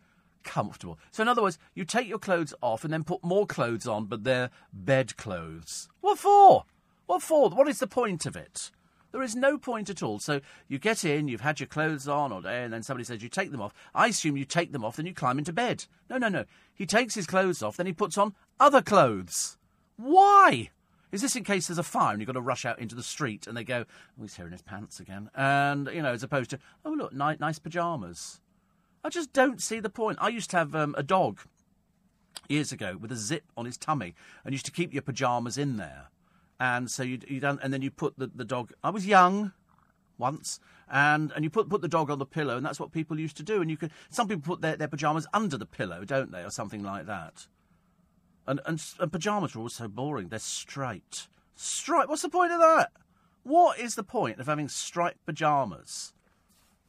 [0.43, 0.99] Comfortable.
[1.11, 4.07] So, in other words, you take your clothes off and then put more clothes on,
[4.07, 5.88] but they're bed clothes.
[6.01, 6.64] What for?
[7.07, 7.51] What for?
[7.51, 8.71] What is the point of it?
[9.12, 10.19] There is no point at all.
[10.19, 13.23] So you get in, you've had your clothes on all day, and then somebody says
[13.23, 13.73] you take them off.
[13.95, 15.85] I assume you take them off, then you climb into bed.
[16.11, 16.47] No, no, no.
[16.75, 19.57] He takes his clothes off, then he puts on other clothes.
[19.97, 20.71] Why?
[21.14, 23.03] Is this in case there's a fire and you've got to rush out into the
[23.03, 23.85] street and they go,
[24.18, 25.31] oh, he's tearing his pants again?
[25.37, 28.40] And, you know, as opposed to, oh, look, ni- nice pyjamas.
[29.05, 30.18] I just don't see the point.
[30.20, 31.38] I used to have um, a dog
[32.48, 35.77] years ago with a zip on his tummy and used to keep your pyjamas in
[35.77, 36.09] there.
[36.59, 38.72] And so you you don't, and then you put the, the dog.
[38.83, 39.53] I was young
[40.18, 40.59] once,
[40.90, 43.37] and and you put put the dog on the pillow, and that's what people used
[43.37, 43.61] to do.
[43.61, 46.50] And you could some people put their, their pajamas under the pillow, don't they, or
[46.50, 47.46] something like that.
[48.46, 50.28] And and, and pajamas are all so boring.
[50.28, 51.28] They're striped.
[51.54, 52.09] Striped.
[52.09, 52.92] What's the point of that?
[53.42, 56.12] What is the point of having striped pajamas?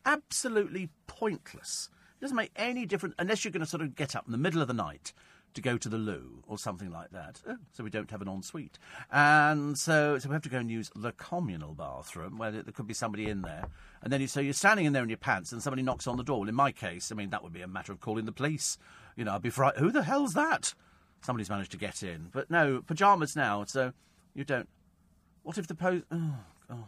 [0.06, 1.90] Absolutely pointless.
[2.18, 4.38] It doesn't make any difference unless you're going to sort of get up in the
[4.38, 5.14] middle of the night
[5.56, 7.42] to go to the loo or something like that.
[7.48, 8.78] Oh, so we don't have an ensuite.
[9.12, 12.88] And so, so we have to go and use the communal bathroom where there could
[12.88, 13.66] be somebody in there.
[14.02, 16.18] And then you, so you're standing in there in your pants and somebody knocks on
[16.18, 16.42] the door.
[16.42, 18.78] Well, in my case, I mean, that would be a matter of calling the police.
[19.16, 19.84] You know, I'd be frightened.
[19.84, 20.74] Who the hell's that?
[21.26, 22.30] Somebody's managed to get in.
[22.32, 23.94] But no, pyjamas now, so
[24.36, 24.70] you don't.
[25.42, 26.04] What if the post.
[26.12, 26.36] Oh,
[26.70, 26.84] God.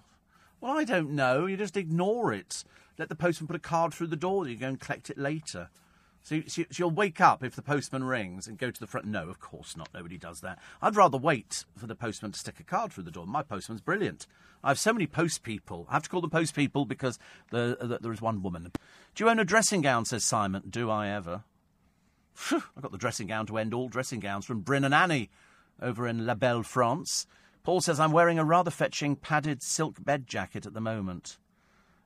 [0.61, 1.47] Well, I don't know.
[1.47, 2.63] You just ignore it.
[2.99, 4.47] Let the postman put a card through the door.
[4.47, 5.69] You go and collect it later.
[6.21, 6.41] So,
[6.75, 9.07] you'll wake up if the postman rings and go to the front.
[9.07, 9.89] No, of course not.
[9.91, 10.59] Nobody does that.
[10.83, 13.25] I'd rather wait for the postman to stick a card through the door.
[13.25, 14.27] My postman's brilliant.
[14.63, 15.87] I have so many post people.
[15.89, 17.17] I have to call them post people because
[17.49, 18.71] the, the, there is one woman.
[19.15, 20.05] Do you own a dressing gown?
[20.05, 20.61] Says Simon.
[20.69, 21.43] Do I ever?
[22.37, 25.31] Phew, I've got the dressing gown to end all dressing gowns from Bryn and Annie
[25.81, 27.25] over in La Belle, France.
[27.63, 31.39] Paul says I'm wearing a rather fetching padded silk bed jacket at the moment.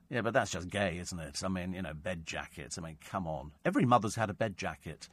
[0.10, 1.41] Yeah, but that's just gay, isn't it?
[1.44, 2.78] I mean, you know, bed jackets.
[2.78, 3.52] I mean, come on.
[3.65, 5.10] Every mother's had a bed jacket.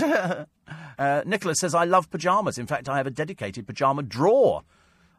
[0.02, 2.56] uh, Nicholas says, I love pyjamas.
[2.56, 4.62] In fact, I have a dedicated pyjama drawer.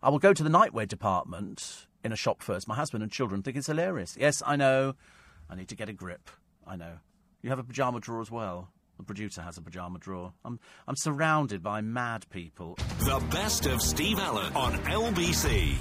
[0.01, 2.67] I will go to the nightwear department in a shop first.
[2.67, 4.17] My husband and children think it's hilarious.
[4.19, 4.95] Yes, I know.
[5.51, 6.31] I need to get a grip.
[6.65, 6.97] I know.
[7.43, 8.69] You have a pyjama drawer as well.
[8.97, 10.33] The producer has a pyjama drawer.
[10.43, 12.75] I'm, I'm surrounded by mad people.
[12.99, 15.75] The best of Steve Allen on LBC.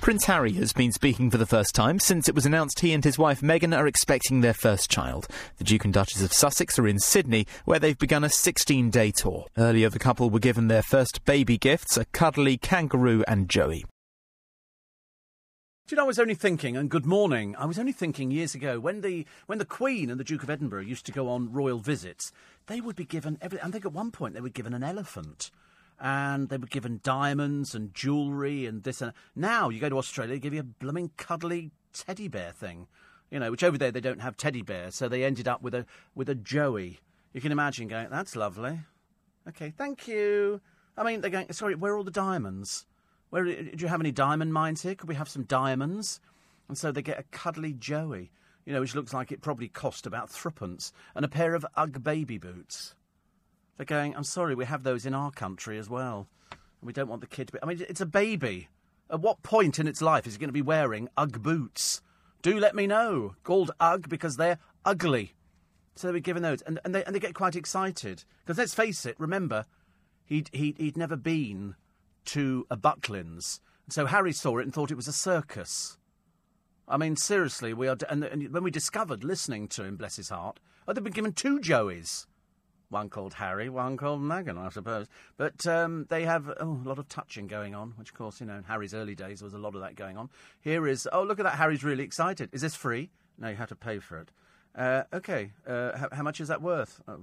[0.00, 3.04] Prince Harry has been speaking for the first time since it was announced he and
[3.04, 5.28] his wife Meghan are expecting their first child.
[5.58, 9.10] The Duke and Duchess of Sussex are in Sydney, where they've begun a 16 day
[9.10, 9.46] tour.
[9.58, 13.84] Earlier, the couple were given their first baby gifts a cuddly kangaroo and Joey.
[15.90, 17.56] Do you know, I was only thinking, and good morning.
[17.58, 20.48] I was only thinking years ago when the when the Queen and the Duke of
[20.48, 22.30] Edinburgh used to go on royal visits,
[22.68, 23.60] they would be given every.
[23.60, 25.50] I think at one point they were given an elephant,
[25.98, 29.16] and they were given diamonds and jewellery and this and that.
[29.34, 32.86] now you go to Australia, they give you a blooming cuddly teddy bear thing,
[33.28, 35.74] you know, which over there they don't have teddy bears, so they ended up with
[35.74, 37.00] a with a Joey.
[37.32, 38.78] You can imagine going, that's lovely.
[39.48, 40.60] Okay, thank you.
[40.96, 42.86] I mean, they're going, sorry, where are all the diamonds?
[43.30, 44.94] Where uh, do you have any diamond mines here?
[44.94, 46.20] Could we have some diamonds?
[46.68, 48.30] And so they get a cuddly Joey,
[48.64, 52.02] you know, which looks like it probably cost about threepence, and a pair of Ugg
[52.02, 52.94] baby boots.
[53.76, 56.28] They're going, I'm sorry, we have those in our country as well.
[56.50, 57.58] And we don't want the kid to be.
[57.62, 58.68] I mean, it's a baby.
[59.10, 62.02] At what point in its life is it going to be wearing Ugg boots?
[62.42, 63.34] Do let me know.
[63.42, 65.34] Called Ugg because they're ugly.
[65.96, 66.62] So they were given those.
[66.62, 68.24] And, and, they, and they get quite excited.
[68.44, 69.66] Because let's face it, remember,
[70.24, 71.74] he'd, he'd, he'd never been
[72.26, 73.60] to a Butlins.
[73.88, 75.98] So Harry saw it and thought it was a circus.
[76.86, 77.96] I mean, seriously, we are.
[78.08, 81.32] And, and when we discovered, listening to him, bless his heart, oh, they've been given
[81.32, 82.26] two Joeys.
[82.88, 85.06] One called Harry, one called Meghan, I suppose.
[85.36, 88.46] But um, they have oh, a lot of touching going on, which, of course, you
[88.46, 90.28] know, in Harry's early days, there was a lot of that going on.
[90.60, 92.50] Here is, oh, look at that, Harry's really excited.
[92.52, 93.10] Is this free?
[93.38, 94.30] No, you have to pay for it.
[94.74, 97.00] Uh, okay, uh, how, how, much is that worth?
[97.06, 97.18] Oh,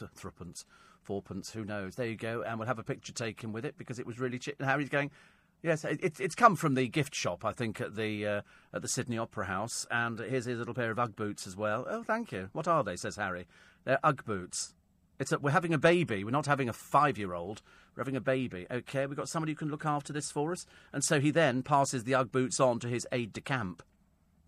[0.14, 0.66] threepence,
[1.06, 1.94] fourpence, who knows?
[1.94, 4.38] There you go, and we'll have a picture taken with it because it was really
[4.38, 4.56] cheap.
[4.58, 5.10] And Harry's going,
[5.62, 8.40] Yes, it, it's come from the gift shop, I think, at the uh,
[8.74, 9.86] at the Sydney Opera House.
[9.90, 11.86] And here's his little pair of UGG boots as well.
[11.88, 12.50] Oh, thank you.
[12.52, 12.96] What are they?
[12.96, 13.46] says Harry.
[13.84, 14.74] They're UGG boots.
[15.18, 16.24] It's a, we're having a baby.
[16.24, 17.62] We're not having a five-year-old.
[17.94, 18.66] We're having a baby.
[18.70, 20.66] Okay, we've got somebody who can look after this for us.
[20.92, 23.82] And so he then passes the UGG boots on to his aide de camp.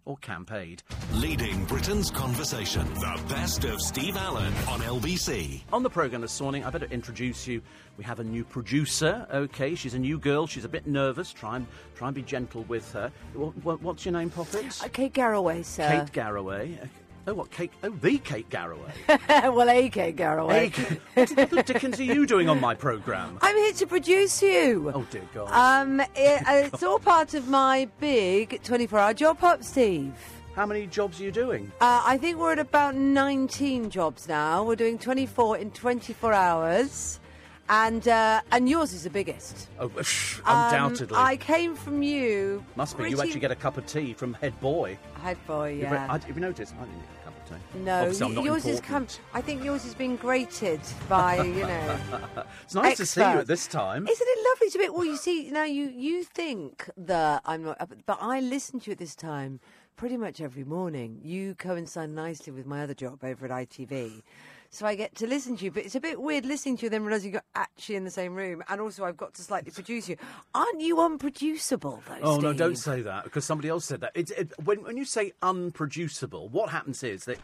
[0.09, 0.83] Or camp aide.
[1.13, 2.83] Leading Britain's conversation.
[2.95, 5.61] The best of Steve Allen on LBC.
[5.71, 7.61] On the programme this morning, I better introduce you.
[7.99, 9.27] We have a new producer.
[9.31, 10.47] Okay, she's a new girl.
[10.47, 11.31] She's a bit nervous.
[11.31, 13.13] Try and try and be gentle with her.
[13.35, 14.83] What, what's your name, Poppet?
[14.83, 15.87] Uh, Kate Garraway, sir.
[15.87, 16.79] Kate Garraway.
[17.29, 17.71] Oh, what Kate?
[17.83, 18.91] Oh, the Kate Garraway.
[19.29, 20.69] well, a Kate Garraway.
[20.69, 21.01] A Kate.
[21.13, 23.39] What the dickens are you doing on my programme?
[23.43, 24.91] I'm here to produce you.
[24.95, 25.51] Oh dear God.
[25.53, 30.15] Um, it, uh, it's all part of my big 24-hour job hop, Steve.
[30.55, 31.71] How many jobs are you doing?
[31.83, 34.65] Uh, I think we're at about 19 jobs now.
[34.65, 37.21] We're doing 24 in 24 hours.
[37.71, 39.69] And uh, and yours is the biggest.
[39.79, 39.91] Oh,
[40.47, 41.17] undoubtedly.
[41.17, 42.65] Um, I came from you.
[42.77, 43.03] Must be.
[43.03, 43.17] pretty...
[43.17, 44.97] You actually get a cup of tea from head boy.
[45.23, 46.07] Head boy, yeah.
[46.07, 46.75] Have you noticed?
[46.75, 47.18] I didn't get a cup of
[47.49, 47.79] birthday.
[47.81, 49.07] No, Obviously, I'm not yours is come.
[49.35, 51.99] I think yours has been grated by you know.
[52.65, 54.07] It's nice to see you at this time.
[54.07, 54.89] Isn't it lovely to be?
[54.89, 58.93] Well, you see, now you you think that I'm not, but I listen to you
[58.93, 59.61] at this time
[59.97, 61.21] pretty much every morning.
[61.23, 64.23] You coincide nicely with my other job over at ITV.
[64.71, 66.91] So I get to listen to you, but it's a bit weird listening to you,
[66.91, 70.09] then realising you're actually in the same room, and also I've got to slightly produce
[70.11, 70.17] you.
[70.55, 72.19] Aren't you unproducible, though?
[72.23, 72.53] Oh no!
[72.53, 74.13] Don't say that because somebody else said that.
[74.15, 77.39] It's it, when when you say unproducible, what happens is that.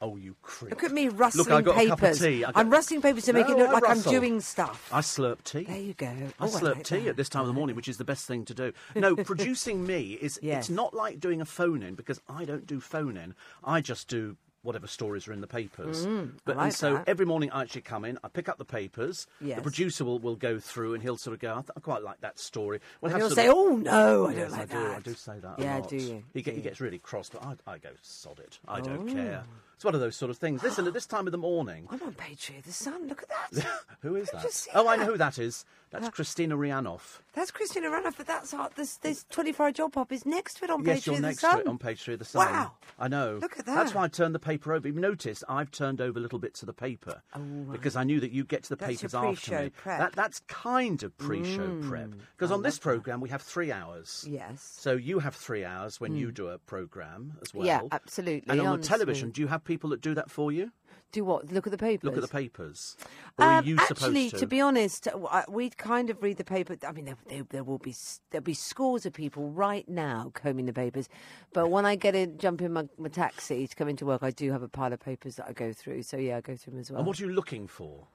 [0.00, 0.70] Oh, you creep!
[0.70, 1.86] Look at me rustling Look, I got papers.
[1.86, 2.44] a cup of tea.
[2.44, 4.12] I got- I'm rustling papers to make No, it look I like rustle.
[4.12, 4.88] I'm doing stuff.
[4.92, 5.62] I slurp tea.
[5.64, 6.06] There you go.
[6.08, 7.10] I Oh, I slurp like tea that.
[7.10, 8.72] at this time of the morning, which is the best thing to do.
[8.96, 10.64] No, producing me is Yes.
[10.64, 13.34] it's not like doing a phone in because I don't do phone in.
[13.62, 16.04] I just do whatever stories are in the papers.
[16.04, 17.08] but Mm, like and so that.
[17.08, 19.26] every morning I actually come in, I pick up the papers.
[19.40, 19.56] Yes.
[19.56, 22.02] The producer will, will go through and he'll sort of go, I, th- I quite
[22.02, 22.80] like that story.
[23.00, 24.88] We'll And you'll say, of- "Oh no, I Yes, don't like I do.
[24.88, 25.58] that." I do say that.
[25.58, 26.24] Yeah, do you?
[26.34, 28.58] He, Do he gets really cross, but I, I go sod it.
[28.66, 29.12] I don't Oh.
[29.12, 29.44] care.
[29.74, 30.62] It's one of those sort of things.
[30.62, 33.08] Listen, at this time of the morning, I'm on page three of the Sun.
[33.08, 33.66] Look at that.
[34.00, 34.66] who is that?
[34.74, 35.64] Oh, I know who that is.
[35.90, 37.20] That's Christina Rianoff.
[37.34, 40.64] That's Christina Ranoff, but that's our, this this 24 hour job pop is next to
[40.64, 41.54] it on Yes, page you're three of the next Sun.
[41.54, 42.50] to it on page three of the Sun.
[42.52, 42.72] Wow.
[42.98, 43.38] I know.
[43.40, 43.74] Look at that.
[43.76, 44.88] That's why I turned the paper over.
[44.88, 47.22] You've noticed I've turned over little bits of the paper
[47.70, 49.70] because I knew that you get to the Oh, That's papers after me.
[49.70, 49.96] prep.
[49.96, 54.24] Mm, That, that's kind of pre-show prep because on this program we have three hours.
[54.28, 54.76] Yes.
[54.78, 57.66] So you have three hours when you do a program as well.
[57.66, 60.52] Yeah, absolutely, And on on the television, do you have people that do that for
[60.52, 60.72] you?
[61.12, 61.52] Do what?
[61.52, 62.04] Look at the papers.
[62.04, 62.96] Look at the papers.
[63.38, 64.46] Um, actually, supposed to?
[64.48, 65.06] be honest,
[65.48, 66.76] we'd kind of read the paper.
[66.86, 67.94] I mean, there, there, there will be
[68.30, 71.08] there'll be scores of people right now combing the papers.
[71.52, 74.32] But when I get in, jump in my, my taxi to come into work, I
[74.32, 76.02] do have a pile of papers that I go through.
[76.02, 76.98] So yeah, I go through them as well.
[76.98, 78.08] and what are you looking for?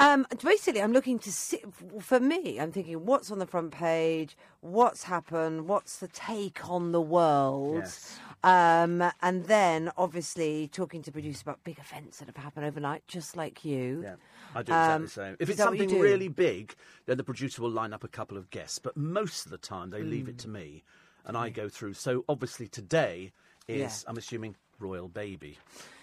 [0.00, 1.60] Um, basically, I'm looking to see.
[2.00, 4.36] For me, I'm thinking, what's on the front page?
[4.60, 5.66] What's happened?
[5.68, 7.78] What's the take on the world?
[7.78, 8.20] Yes.
[8.44, 13.36] Um, and then, obviously, talking to producers about big events that have happened overnight, just
[13.36, 14.04] like you.
[14.04, 14.14] Yeah,
[14.54, 15.36] I do exactly Um, the same.
[15.40, 16.74] If it's that what you something really big,
[17.06, 18.78] then the producer will line up a couple of guests.
[18.78, 20.30] But most of the time, they leave Hmm.
[20.30, 20.84] it to me,
[21.24, 21.94] and I go through.
[21.94, 23.32] So obviously, today
[23.66, 24.10] is Yeah.
[24.10, 25.58] I'm assuming royal baby,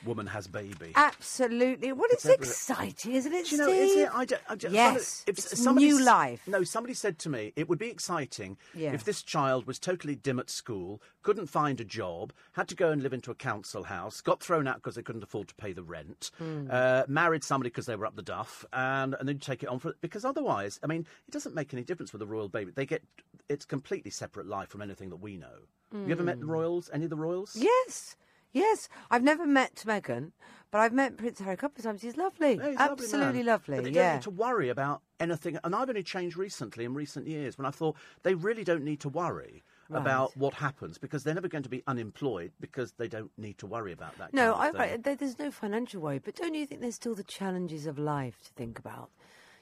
[0.06, 0.92] woman has baby.
[0.96, 1.92] Absolutely.
[1.92, 4.04] Well, it's, every- exciting, isn't it, you know, is Steve?
[4.06, 4.10] it?
[4.14, 6.42] I don't, I don't, Yes, if it's somebody new life.
[6.48, 8.94] No, somebody said to me it would be exciting Yeah.
[8.94, 12.92] if this child was totally dim at school, couldn't find a job, had to go
[12.92, 15.74] and live into a council house, got thrown out because they couldn't afford to pay
[15.74, 16.68] the rent, Hmm.
[16.70, 19.80] uh, married somebody because they were up the duff, and and then take it on
[19.80, 19.96] for it.
[20.02, 22.72] because otherwise, I mean, it doesn't make any difference with the royal baby.
[22.76, 23.04] They get
[23.50, 25.68] it's completely separate life from anything that we know.
[25.94, 26.26] You ever Hmm.
[26.26, 26.90] met the royals?
[26.92, 27.56] Any of the royals?
[27.56, 28.16] Yes.
[28.56, 28.88] Yes.
[29.12, 30.32] I've never met Meghan,
[30.72, 32.02] but I've met Prince Harry a couple of times.
[32.02, 32.56] He's lovely.
[32.56, 33.76] Yeah, he's lovely Absolutely lovely.
[33.76, 34.04] But they yeah.
[34.04, 35.60] don't need to worry about anything.
[35.64, 39.02] And I've only changed recently in recent years when I thought they really don't need
[39.02, 43.32] to worry about what happens because they're never going to be unemployed because they don't
[43.38, 44.34] need to worry about that.
[44.34, 45.02] No, kind of I, thing.
[45.06, 48.42] I, there's no financial worry, but don't you think there's still the challenges of life
[48.46, 49.10] to think about?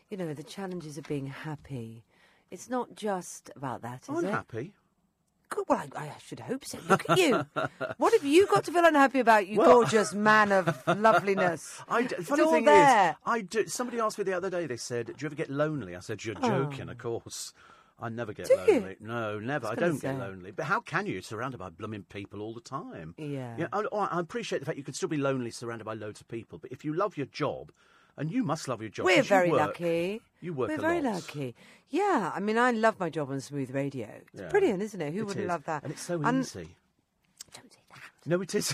[0.10, 2.06] You know, the challenges of being happy.
[2.52, 4.32] It's not just about that, is I'm it?
[4.32, 4.74] happy.
[5.56, 5.66] Good.
[5.68, 6.78] Well, I, I should hope so.
[6.90, 7.46] Look at you.
[7.98, 11.82] what have you got to feel unhappy about, you Well- gorgeous man of loveliness?
[11.90, 13.10] I d- It's funny all thing there.
[13.12, 13.68] is, I do.
[13.68, 14.66] Somebody asked me the other day.
[14.66, 16.48] They said, "Do you ever get lonely?" I said, "You're oh.
[16.66, 17.54] joking, of course."
[18.00, 18.66] I never get Oh.
[18.66, 18.80] Do you?
[18.80, 18.96] lonely.
[19.00, 19.68] No, never.
[19.68, 20.52] I gonna don't get lonely.
[20.52, 21.22] But how can you?
[21.22, 23.14] Surrounded by blooming people all the time.
[23.18, 23.56] Yeah.
[23.58, 23.68] Yeah.
[23.72, 26.58] I, I appreciate the fact you could still be lonely, surrounded by loads of people.
[26.58, 27.72] But if you love your job,
[28.18, 30.22] and you must love your job, We're very work- lucky.
[30.42, 31.14] You work We're very lot.
[31.16, 31.56] lucky.
[31.90, 34.08] Yeah, I mean, I love my job on Smooth Radio.
[34.34, 34.50] It's Yeah.
[34.50, 35.14] brilliant, isn't it?
[35.14, 35.50] Who It wouldn't is.
[35.50, 35.84] love that?
[35.84, 36.76] And it's so And- easy.
[37.54, 38.02] Don't say that.
[38.26, 38.72] No, it is.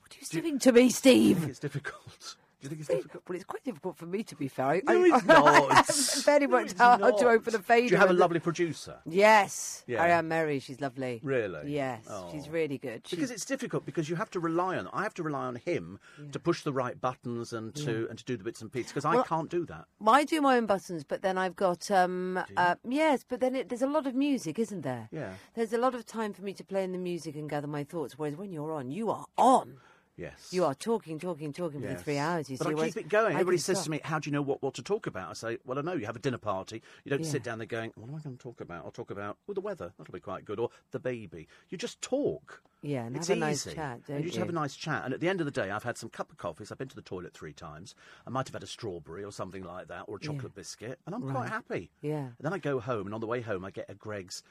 [0.00, 1.44] What are you doing to me, Steve?
[1.48, 2.36] it's difficult.
[2.60, 3.22] Do you think it's difficult?
[3.28, 4.66] Well, it's quite difficult for me, to be fair.
[4.66, 5.46] I, No, I, it's not.
[5.46, 7.18] I haven't barely No, worked out how not.
[7.18, 7.88] to open a fader.
[7.88, 8.98] Do you have a lovely producer?
[9.06, 10.02] Yes, Yeah.
[10.02, 10.58] Ariane Mary.
[10.58, 11.20] She's lovely.
[11.22, 11.72] Really?
[11.72, 12.50] Yes, she's Oh.
[12.50, 13.02] really good.
[13.06, 15.56] She's, Because it's difficult because you have to rely on I have to rely on
[15.56, 15.98] him
[16.32, 19.04] to push the right buttons and to and to do the bits and pieces because
[19.06, 19.86] I can't do that.
[19.98, 23.54] Well, I do my own buttons, but then I've got um uh, yes, but then
[23.56, 25.08] it, there's a lot of music, isn't there?
[25.10, 25.32] Yeah.
[25.54, 27.84] There's a lot of time for me to play in the music and gather my
[27.84, 28.18] thoughts.
[28.18, 29.76] Whereas when you're on, you are on.
[30.20, 30.48] Yes.
[30.52, 31.98] You are talking, talking, talking for Yes.
[31.98, 32.50] the three hours.
[32.50, 33.32] You but see, I keep it going.
[33.32, 33.84] Everybody says stop.
[33.84, 35.82] to me, "How do you know what, what to talk about?" I say, "Well, I
[35.82, 35.94] know.
[35.94, 36.82] You have a dinner party.
[37.04, 37.30] You don't Yeah.
[37.30, 39.54] sit down there going, "What am I going to talk about?" I'll talk about, "Well,
[39.54, 39.92] the weather.
[39.96, 41.48] That'll be quite good," or the baby.
[41.70, 42.62] You just talk.
[42.82, 43.76] Yeah, and it's have a nice easy.
[43.76, 45.04] chat, and don't you just have a nice chat.
[45.04, 46.70] And at the end of the day, I've had some cup of coffees.
[46.72, 47.94] I've been to the toilet three times.
[48.26, 51.14] I might have had a strawberry or something like that, or a chocolate biscuit, and
[51.14, 51.90] I'm quite happy.
[52.02, 52.18] Yeah.
[52.26, 54.42] And then I go home, and on the way home, I get a Greggs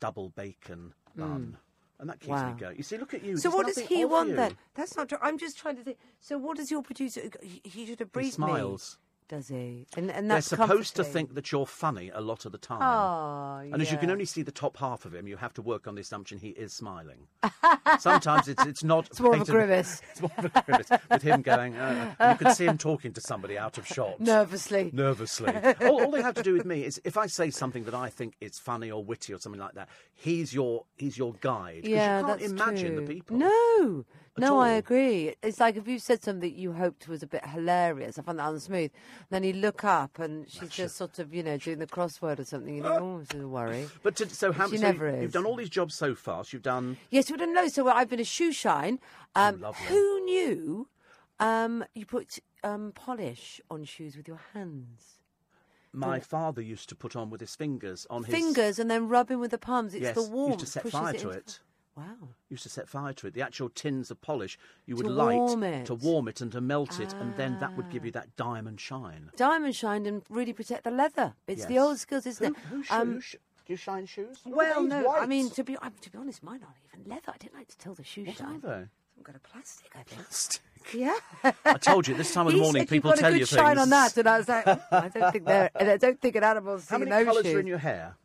[0.00, 1.56] double bacon bun.
[1.56, 1.63] Mm.
[2.00, 2.30] And that keeps.
[2.30, 2.52] Wow.
[2.52, 2.76] me going.
[2.76, 3.36] You see, look at you.
[3.36, 4.36] So there's what does he want you.
[4.36, 4.56] then?
[4.74, 5.18] That's not true.
[5.22, 5.98] I'm just trying to think.
[6.20, 7.22] So what does your producer?
[7.42, 8.46] He, he should have He briefed me.
[9.26, 9.86] Does he?
[9.96, 12.82] And and They're supposed to think that you're funny a lot of the time.
[12.82, 15.62] Oh, And as you can only see the top half of him, you have to
[15.62, 17.26] work on the assumption he is smiling.
[17.98, 19.06] Sometimes it's it's not.
[19.06, 20.02] It's more of a grimace.
[20.10, 21.74] It's more of a grimace with him going.
[21.76, 24.20] Uh, you can see him talking to somebody out of shot.
[24.20, 24.90] nervously.
[24.92, 25.54] Nervously.
[25.80, 28.10] all, all they have to do with me is if I say something that I
[28.10, 31.86] think is funny or witty or something like that, he's your he's your guide.
[31.86, 33.06] Yeah, you can't that's imagine true.
[33.06, 33.36] the people.
[33.38, 34.04] No,
[34.36, 35.34] no, I agree.
[35.42, 38.50] It's like if you said something you hoped was a bit hilarious, I found that
[38.50, 38.90] unsmooth.
[39.30, 42.44] Then you look up and she's just sort of, you know, doing the crossword or
[42.44, 42.74] something.
[42.76, 43.86] You think, oh, this is a worry.
[44.02, 45.22] But to, so how She so never you- is.
[45.22, 46.52] You've done all these jobs so fast.
[46.52, 46.96] You've done.
[47.10, 47.68] Yes, we don't know.
[47.68, 48.98] So I've been a shoe shine.
[49.36, 50.88] Um, Oh, who knew
[51.38, 55.18] um, you put um, polish on shoes with your hands?
[55.92, 59.38] My father used to put on with his fingers on his Fingers and then rubbing
[59.38, 59.94] with the palms.
[59.94, 61.60] It's Yes, the used to set fire it to it.
[61.96, 62.28] Wow.
[62.48, 63.34] used to set fire to it.
[63.34, 66.60] The actual tins of polish you would To light warm to warm it and to
[66.60, 69.30] melt it, and then that would give you that diamond shine.
[69.36, 71.34] Diamond shine and really protect the leather.
[71.46, 72.86] It's the old skills, isn't Who, it?
[72.88, 74.38] who, Um, who do you shine shoes?
[74.44, 77.32] Look Well, no, I mean to be um, to be honest, mine aren't even leather.
[77.32, 78.56] I didn't like to tell the shoe what shine.
[78.56, 78.84] are they?
[79.14, 80.22] Some kind of plastic, I think.
[80.22, 80.60] Plastic.
[80.92, 81.16] Yeah.
[81.64, 83.40] I told you this time of the morning said people you've got tell a good
[83.40, 83.80] you shine things.
[83.82, 85.70] on that, and I was like, "Oh, I don't think they're.
[85.74, 88.16] I don't think an animal's How many colours are in your hair?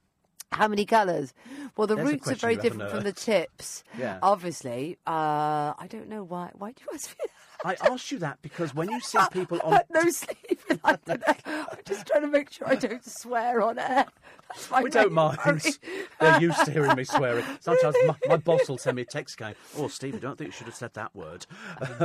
[0.51, 1.33] How many colours?
[1.77, 3.83] Well, the There's roots are very different from the tips.
[3.97, 4.19] Yeah.
[4.23, 6.51] Obviously, uh, I don't know why.
[6.57, 7.25] Why do you ask me?
[7.65, 10.59] I asked you that because when you see people on no sleep.
[10.69, 11.33] and I don't know.
[11.45, 14.05] I'm just trying to make sure I don't swear on air.
[14.83, 15.37] We don't mind.
[16.19, 17.45] They're used to hearing me swearing.
[17.59, 20.49] Sometimes my, my boss will send me a text going, "Oh, Steve, I don't think
[20.49, 21.45] you should have said that word."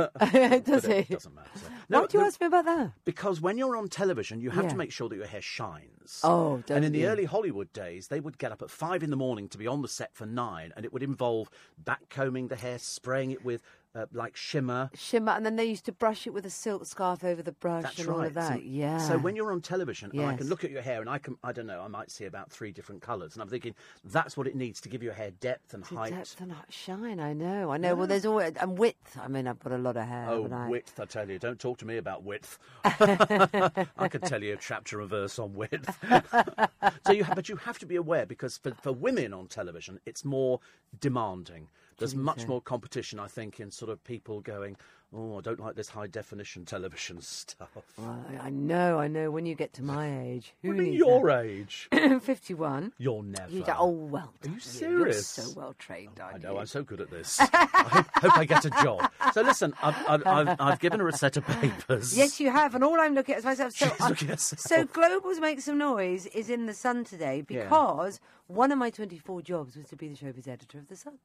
[0.65, 1.13] Does it he?
[1.13, 1.49] doesn't matter.
[1.87, 2.91] Why do you ask me about that?
[3.03, 4.69] Because when you're on television, you have Yeah.
[4.71, 6.21] to make sure that your hair shines.
[6.23, 9.09] Oh, don't And in the early Hollywood days, they would get up at five in
[9.09, 11.49] the morning to be on the set for nine, and it would involve
[11.83, 13.61] backcombing the hair, spraying it with
[13.95, 14.89] uh, like shimmer.
[14.93, 17.83] Shimmer, and then they used to brush it with a silk scarf over the brush
[17.83, 18.15] That's and right.
[18.17, 18.53] all of that.
[18.53, 18.97] So, yeah.
[18.97, 21.37] So when you're on television, and I can look at your hair, and I can,
[21.43, 24.47] I don't know, I might see about three different colours, and I'm thinking that's what
[24.47, 26.11] it needs to give your hair depth and To height.
[26.11, 27.95] depth and shine, I know, I know.
[27.95, 29.17] Well, there's always and width.
[29.21, 30.27] I mean, I've got a lot of hair.
[30.29, 30.67] Oh, I?
[30.69, 30.99] width!
[30.99, 32.57] I tell you, don't talk to me about width.
[32.83, 35.97] I could tell you a chapter and verse on width.
[37.05, 39.99] so you, ha- but you have to be aware because for, for women on television,
[40.05, 40.59] it's more
[40.99, 41.67] demanding.
[41.97, 44.75] There's much more competition, I think, in sort of people going,
[45.13, 49.31] "Oh, I don't like this high definition television stuff." Well, I, I know, I know.
[49.31, 52.21] When you get to my age, who I mean, needs your age, that?
[52.23, 52.91] Fifty-one.
[52.97, 53.49] you're never.
[53.51, 54.33] You oh well.
[54.43, 55.37] Are you serious?
[55.37, 56.57] You're so well trained, oh, I aren't know, you?
[56.59, 57.39] I'm so good at this.
[57.53, 59.09] I hope, hope I get a job.
[59.33, 62.17] So listen, I've, I've, I've, I've given her a set of papers.
[62.17, 63.73] Yes, you have, and all I'm looking at is myself.
[63.73, 64.59] So, She's I- looking at herself.
[64.59, 67.63] so Globals Make Some Noise is in the Sun today Yeah.
[67.63, 71.19] because one of my 24 jobs was to be the showbiz editor of the Sun,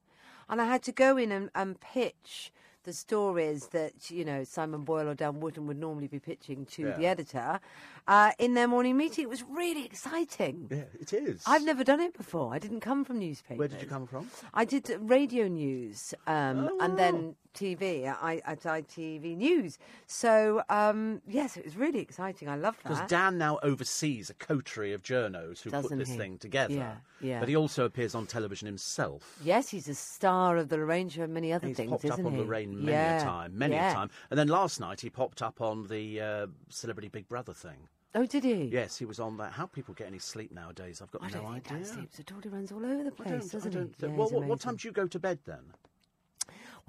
[0.50, 2.52] and I had to go in and, and pitch
[2.84, 6.94] the stories that you know Simon Boyle or Dan Wootton would normally be pitching to
[6.96, 7.60] the editor
[8.08, 9.24] uh, in their morning meeting.
[9.24, 10.66] It was really exciting.
[10.70, 11.42] Yeah, it is.
[11.46, 12.54] I've never done it before.
[12.54, 13.58] I didn't come from newspapers.
[13.58, 14.30] Where did you come from?
[14.54, 19.78] I did radio news um, Oh, and then TV at, I, at ITV News.
[20.06, 22.48] So, um, yes, it was really exciting.
[22.48, 22.90] I love that.
[22.90, 23.08] Because.
[23.10, 26.16] Dan now oversees a coterie of journos who put Doesn't this he?
[26.16, 26.74] thing together.
[26.74, 27.40] Yeah, yeah.
[27.40, 29.38] But he also appears on television himself.
[29.44, 32.24] yes, he's a star of the Lorraine Show and many other He's things, popped up
[32.24, 32.38] on he?
[32.38, 33.20] Lorraine many yeah.
[33.20, 33.90] a time, many yeah.
[33.90, 34.10] a time.
[34.30, 37.88] And then last night he popped up on the uh, Celebrity Big Brother thing.
[38.14, 38.64] Oh, did he?
[38.64, 39.52] Yes, he was on that.
[39.52, 41.62] How people get any sleep nowadays, I've got I no idea.
[41.78, 42.40] Dan sleeps at all.
[42.42, 44.06] He runs all over the place, doesn't he?
[44.06, 45.62] Yeah, well, what, what time do you go to bed then?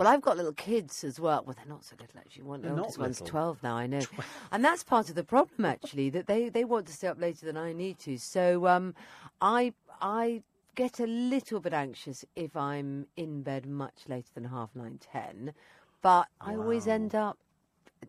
[0.02, 1.44] Well, I've got little kids as well.
[1.46, 2.42] Well, they're not so little actually.
[2.42, 3.76] One, They're oldest one's twelve now.
[3.76, 4.02] I know,
[4.52, 7.46] and that's part of the problem actually that they they want to stay up later
[7.46, 8.18] than I need to.
[8.18, 8.96] So um,
[9.42, 10.42] I I
[10.74, 15.54] get a little bit anxious if I'm in bed much later than half nine ten,
[16.02, 17.38] but I always end up,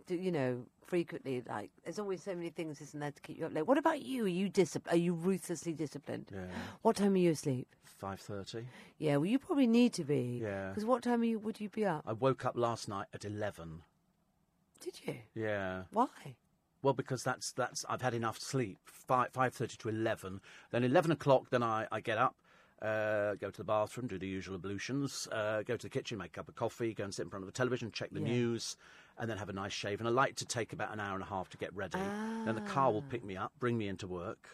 [0.08, 0.64] you know.
[0.96, 3.66] Frequently, like there's always so many things, isn't there, to keep you up late?
[3.66, 4.26] What about you?
[4.26, 4.94] Are you disciplined?
[4.94, 6.26] Are you ruthlessly disciplined?
[6.30, 6.40] Yeah.
[6.82, 7.66] What time are you asleep?
[7.82, 8.66] Five thirty.
[8.98, 10.40] Yeah, well, you probably need to be.
[10.42, 10.68] Yeah.
[10.68, 12.02] Because what time are you, would you be up?
[12.06, 13.80] I woke up last night at eleven.
[14.80, 15.14] Did you?
[15.34, 15.84] Yeah.
[15.92, 16.08] Why?
[16.82, 18.76] Well, because that's that's I've had enough sleep.
[18.84, 20.42] Five five thirty to eleven.
[20.72, 21.48] Then eleven o'clock.
[21.48, 22.36] Then I, I get up,
[22.82, 26.32] uh, go to the bathroom, do the usual ablutions, uh, go to the kitchen, make
[26.32, 28.26] a cup of coffee, go and sit in front of the television, check the Yeah.
[28.26, 28.76] news,
[29.18, 30.00] and then have a nice shave.
[30.00, 31.98] And I like to take about an hour and a half to get ready.
[32.44, 33.10] Then the car will ah.
[33.10, 34.48] pick me up, bring me into work,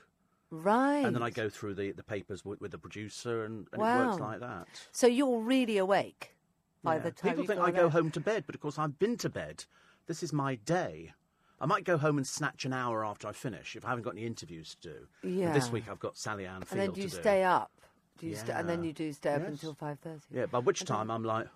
[0.50, 1.04] Right.
[1.04, 3.84] and then I go through the, the papers with, with the producer, and, and it
[3.84, 4.66] works like that.
[4.92, 6.34] So you're really awake
[6.82, 7.02] by Yeah.
[7.02, 9.28] the time People think I go home to bed, but of course I've been to
[9.28, 9.64] bed.
[10.06, 11.12] This is my day.
[11.60, 14.14] I might go home and snatch an hour after I finish if I haven't got
[14.14, 15.44] any interviews to do.
[15.44, 17.20] But this week I've got Sally Ann Field And then do you to do.
[17.20, 17.72] stay up?
[18.18, 19.50] Do you sta- and then you do stay up Yes.
[19.50, 20.20] until five thirty?
[20.32, 21.46] Yeah, by which time I'm like,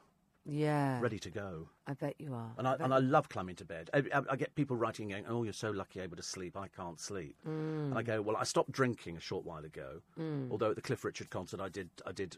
[0.44, 1.00] Yeah.
[1.00, 1.68] ready to go.
[1.86, 2.50] I bet you are.
[2.58, 3.90] And I, bet and I love climbing to bed.
[3.94, 6.56] I, I, I get people writing, going, "Oh, you're so lucky, able to sleep.
[6.56, 8.06] I can't sleep." And I mm.
[8.06, 10.00] go, "Well, I stopped drinking a short while ago.
[10.18, 10.50] Mm.
[10.50, 12.36] Although at the Cliff Richard concert, I did, I did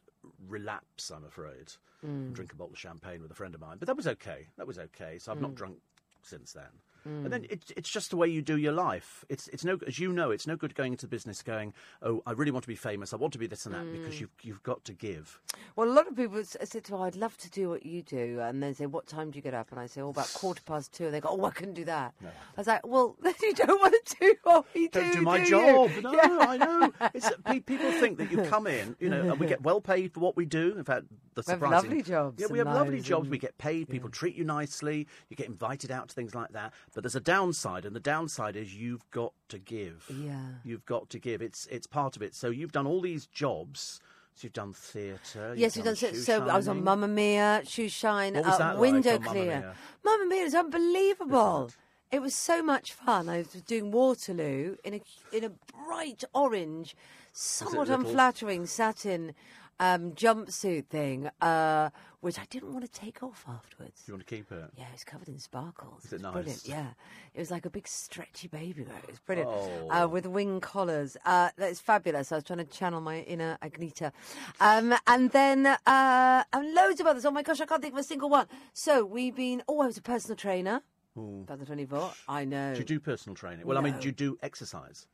[0.48, 1.10] relapse.
[1.10, 3.76] I'm afraid, and drink a bottle of champagne with a friend of mine.
[3.78, 4.48] But that was okay.
[4.58, 5.18] That was okay.
[5.18, 5.78] So I've not drunk
[6.22, 6.64] since then.
[7.04, 9.24] And then it's it's just the way you do your life.
[9.28, 12.32] It's it's no as you know it's no good going into business going oh I
[12.32, 14.20] really want to be famous I want to be this and that because mm.
[14.20, 15.40] you've you've got to give.
[15.76, 18.40] Well, a lot of people say to me, I'd love to do what you do.
[18.40, 19.70] And they say, What time do you get up?
[19.70, 21.06] And I say, Oh, about quarter past two.
[21.06, 22.14] And they go, Oh, I couldn't do that.
[22.22, 25.18] I was like, Well, then you don't want to do what we don't do.
[25.18, 25.90] do my you?" job.
[26.02, 26.38] No, Yeah.
[26.40, 26.92] I know.
[27.12, 30.12] It's, uh, people think that you come in, you know, and we get well paid
[30.12, 30.74] for what we do.
[30.76, 33.24] In fact, the We have lovely jobs Yeah, we have lovely jobs.
[33.24, 33.88] and- We get paid.
[33.88, 35.06] People treat you nicely.
[35.28, 36.72] You get invited out to things like that.
[36.94, 40.06] But there's a downside, and the downside is you've got to give.
[40.08, 40.46] Yeah.
[40.62, 41.42] you've got to give.
[41.42, 42.34] It's it's part of it.
[42.34, 44.00] So you've done all these jobs.
[44.34, 45.54] So you've done theatre.
[45.56, 46.12] Yes, we've done so.
[46.12, 49.30] So I was on Mamma Mia, Shoe Shine, What was uh, like Window on Mamma
[49.32, 49.44] Clear.
[49.60, 49.74] Mia?
[50.04, 51.70] Mamma Mia is unbelievable.
[52.14, 53.28] It was so much fun.
[53.28, 55.00] I was doing Waterloo in a
[55.36, 56.94] in a bright orange,
[57.32, 59.34] somewhat unflattering satin
[59.80, 61.90] um, jumpsuit thing, uh,
[62.20, 64.04] which I didn't want to take off afterwards.
[64.06, 64.70] You want to keep it?
[64.78, 66.04] Yeah, it was covered in sparkles.
[66.04, 66.62] Is it was Brilliant.
[66.68, 66.86] Yeah,
[67.34, 68.94] it was like a big stretchy baby grow.
[68.94, 69.50] It was brilliant.
[69.50, 69.90] Oh.
[69.90, 71.16] Uh, with wing collars.
[71.26, 72.30] Uh, that's fabulous.
[72.30, 74.12] I was trying to channel my inner Agnetha.
[74.60, 77.24] Um, and then uh, and loads of others.
[77.24, 78.46] Oh my gosh, I can't think of a single one.
[78.72, 79.64] So we've been.
[79.66, 80.82] Oh, I was a personal trainer.
[81.16, 82.12] About the 24.
[82.28, 82.72] I know.
[82.72, 83.66] Do you do personal training?
[83.66, 84.00] Well, I mean, No.
[84.00, 85.06] do you do exercise?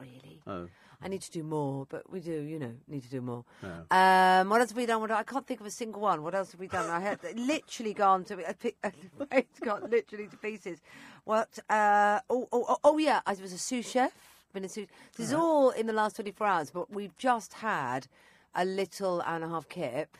[0.00, 0.40] Not really?
[0.46, 0.68] Oh.
[1.02, 3.44] I need to do more, but we do, you know, need to do more.
[3.90, 5.00] Um, what else have we done?
[5.00, 6.22] What, I can't think of a single one.
[6.22, 6.88] What else have we done?
[6.90, 10.80] I had literally gone to, it's got literally to pieces.
[11.24, 11.58] What?
[11.68, 14.12] Uh, oh, oh, oh, oh, yeah, I was a sous chef.
[14.52, 14.86] Been a sous.
[15.16, 18.08] This is all in the last 24 hours, but we've just had
[18.54, 20.16] a little hour and a half kip.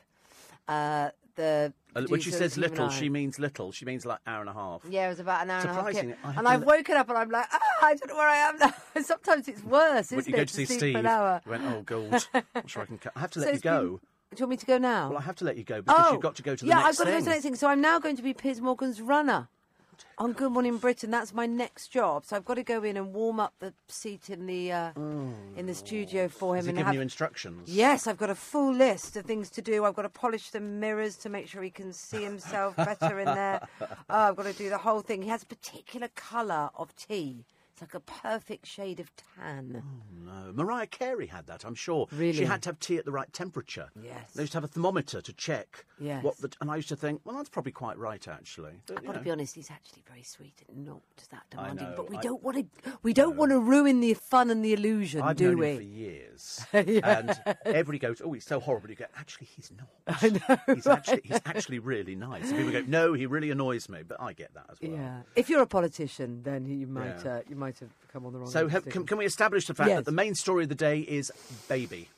[0.69, 3.73] Uh, the Uh, when she says little, she means little.
[3.73, 4.83] She means like hour and a half.
[4.89, 5.87] yeah, it was about an hour and a half.
[5.87, 6.19] Surprising, kip.
[6.25, 8.37] I have And I've woken up and I'm like, ah, I don't know where I
[8.37, 8.75] am now.
[9.03, 10.49] Sometimes it's worse, When isn't you go it?
[10.49, 11.41] to see Steve, for an hour.
[11.45, 12.25] you went, oh, God,
[12.55, 12.99] I'm sure I can.
[12.99, 13.13] Cut.
[13.17, 14.01] I have to So let you it's been- go.
[14.35, 15.09] Do you want me to go now?
[15.11, 16.75] Well, I have to let you go because you've got to go to the yeah,
[16.83, 17.55] next I've got to go to the next thing.
[17.55, 19.49] So I'm now going to be Piers Morgan's runner
[20.19, 21.11] on Good Morning Britain.
[21.11, 22.25] That's my next job.
[22.25, 24.93] So I've got to go in and warm up the seat in the uh,
[25.57, 26.57] in the studio for him.
[26.57, 26.95] Has he and given have...
[26.95, 27.69] you instructions?
[27.69, 29.85] Yes, I've got a full list of things to do.
[29.85, 33.27] I've got to polish the mirrors to make sure he can see himself better in
[33.27, 33.67] there.
[34.09, 35.23] Oh, I've got to do the whole thing.
[35.23, 37.45] He has a particular colour of tea.
[37.77, 39.83] It's like a perfect shade of tan.
[40.25, 40.51] No.
[40.55, 42.07] Mariah Carey had that, I'm sure.
[42.11, 42.33] Really?
[42.33, 43.91] She had to have tea at the right temperature.
[44.03, 44.33] Yes.
[44.35, 45.85] They used to have a thermometer to check.
[46.01, 46.25] Yes.
[46.25, 48.73] What the, and I used to think, well, that's probably quite right, actually.
[48.87, 51.91] But, I've got to be honest, he's actually very sweet and not that demanding.
[51.91, 52.93] know, but we I- don't want to.
[53.03, 55.69] We don't want to ruin the fun and the illusion, I've do known we?
[55.73, 59.89] him for years, and everybody goes, "Oh, he's so horrible." You go, "Actually, he's not.
[60.23, 63.89] I know, he's actually he's actually really nice." And people go, "No, he really annoys
[63.91, 64.93] me," but I get that as well.
[64.93, 65.23] Yeah.
[65.35, 67.35] If you're a politician, then you might Yeah.
[67.37, 68.49] uh, you might have come on the wrong.
[68.49, 69.99] So, have, can, can we establish the fact Yes.
[69.99, 71.33] that the main story of the day is
[71.69, 72.09] baby?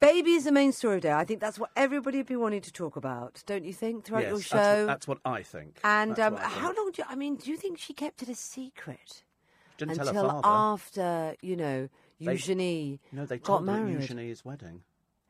[0.00, 1.14] baby is the main story of the day.
[1.14, 4.04] I think that's what everybody would be wanting to talk about, don't you think?
[4.04, 4.80] Throughout yes, your that's show.
[4.80, 5.78] what, that's what I think.
[5.82, 7.36] and um, I how long do you, I mean?
[7.36, 9.22] Do you think she kept it a secret
[9.78, 11.88] Didn't tell until after you know
[12.18, 13.00] Eugenie?
[13.12, 14.00] They- no, they got told married?
[14.00, 14.82] Eugenie's wedding.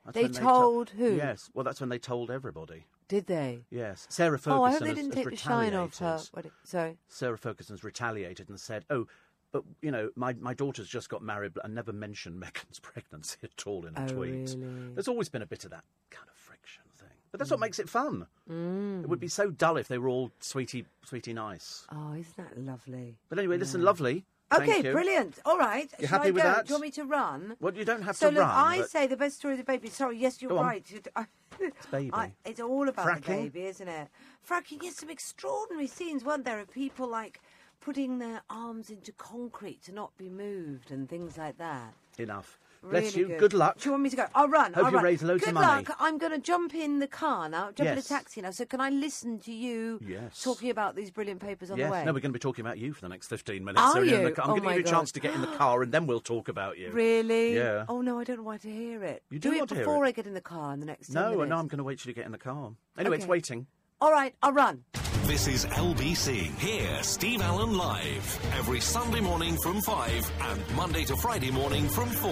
[0.04, 1.14] That's They told who?
[1.14, 2.84] Yes, well, that's when they told everybody.
[3.08, 3.60] Did they?
[3.70, 6.20] Yes, Sarah Ferguson oh, I hope they didn't has take the shine off her.
[6.34, 6.50] wedding.
[6.64, 6.96] Sorry.
[7.08, 9.06] Sarah Ferguson's retaliated and said, "Oh,
[9.52, 13.66] but you know, my, my daughter's just got married and never mentioned Meghan's pregnancy at
[13.66, 14.44] all in a Oh, tweet." really?
[14.46, 14.94] Mm.
[14.94, 17.78] There's always been a bit of that kind of friction thing, but that's what makes
[17.78, 18.26] it fun.
[18.48, 21.86] It would be so dull if they were all sweetie, sweetie nice.
[21.92, 23.16] Oh, isn't that lovely?
[23.28, 24.24] But anyway, listen, lovely.
[24.52, 25.38] Okay, brilliant.
[25.44, 25.90] All right.
[25.98, 26.48] You happy I with go?
[26.48, 26.66] that?
[26.66, 27.56] Do you want me to run?
[27.60, 28.50] Well, you don't have so to look, run.
[28.50, 29.88] I but say the best story of the baby.
[29.88, 30.84] Sorry, yes, you're right.
[31.60, 32.10] It's baby.
[32.44, 34.08] it's all about the baby, isn't it?
[34.48, 34.82] Fracking.
[34.82, 36.58] Yes, some extraordinary scenes, weren't there?
[36.58, 37.40] Of people like
[37.80, 41.94] putting their arms into concrete to not be moved and things like that.
[42.18, 42.58] enough.
[42.90, 43.38] Bless Really you.
[43.38, 43.54] Good.
[43.54, 43.78] luck.
[43.78, 44.26] Do you want me to go?
[44.34, 44.72] I'll run.
[44.74, 45.04] Hope I'll you run.
[45.04, 45.82] raise loads Good of money.
[45.84, 45.96] Good luck.
[46.00, 47.70] I'm going to jump in the car now.
[47.72, 48.50] Jump in a taxi now.
[48.50, 50.42] So can I listen to you Yes.
[50.42, 51.88] talking about these brilliant papers on Yes.
[51.88, 51.98] the way?
[52.04, 53.82] No, we're going to be talking about you for the next 15 minutes.
[53.82, 54.16] Are so the.
[54.42, 56.06] I'm Oh going to give you a chance to get in the car and then
[56.06, 56.90] we'll talk about you.
[56.90, 57.54] Really?
[57.56, 57.84] Yeah.
[57.88, 59.22] Oh no, I don't want to hear it.
[59.30, 60.08] You do it want to hear before it.
[60.08, 61.08] I get in the car in the next.
[61.08, 61.48] 10 No, minutes.
[61.50, 62.72] no, I'm going to wait till you get in the car.
[62.98, 63.66] Anyway, it's waiting.
[64.00, 64.84] All right, I'll run.
[65.26, 66.54] This is LBC.
[66.58, 72.10] Here, Steve Allen live every Sunday morning from 5 and Monday to Friday morning from
[72.10, 72.30] 4.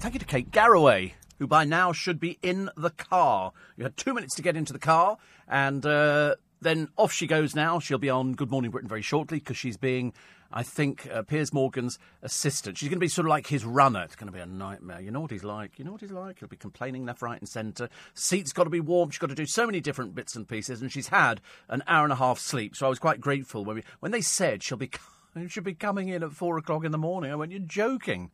[0.00, 3.52] Thank you to Kate Garraway, who by now should be in the car.
[3.78, 5.16] You had two minutes to get into the car,
[5.48, 7.78] and uh, then off she goes now.
[7.78, 10.12] She'll be on Good Morning Britain very shortly because she's being
[10.52, 12.78] I think uh, Piers Morgan's assistant.
[12.78, 14.02] She's going to be sort of like his runner.
[14.02, 15.00] It's going to be a nightmare.
[15.00, 15.78] You know what he's like.
[15.78, 16.38] You know what he's like.
[16.38, 17.88] He'll be complaining left, right, and centre.
[18.14, 19.10] Seat's got to be warm.
[19.10, 22.04] She's got to do so many different bits and pieces, and she's had an hour
[22.04, 22.76] and a half sleep.
[22.76, 24.90] So I was quite grateful when we, when they said she'll be
[25.48, 27.32] she'll be coming in at four o'clock in the morning.
[27.32, 28.30] I went, "You're joking."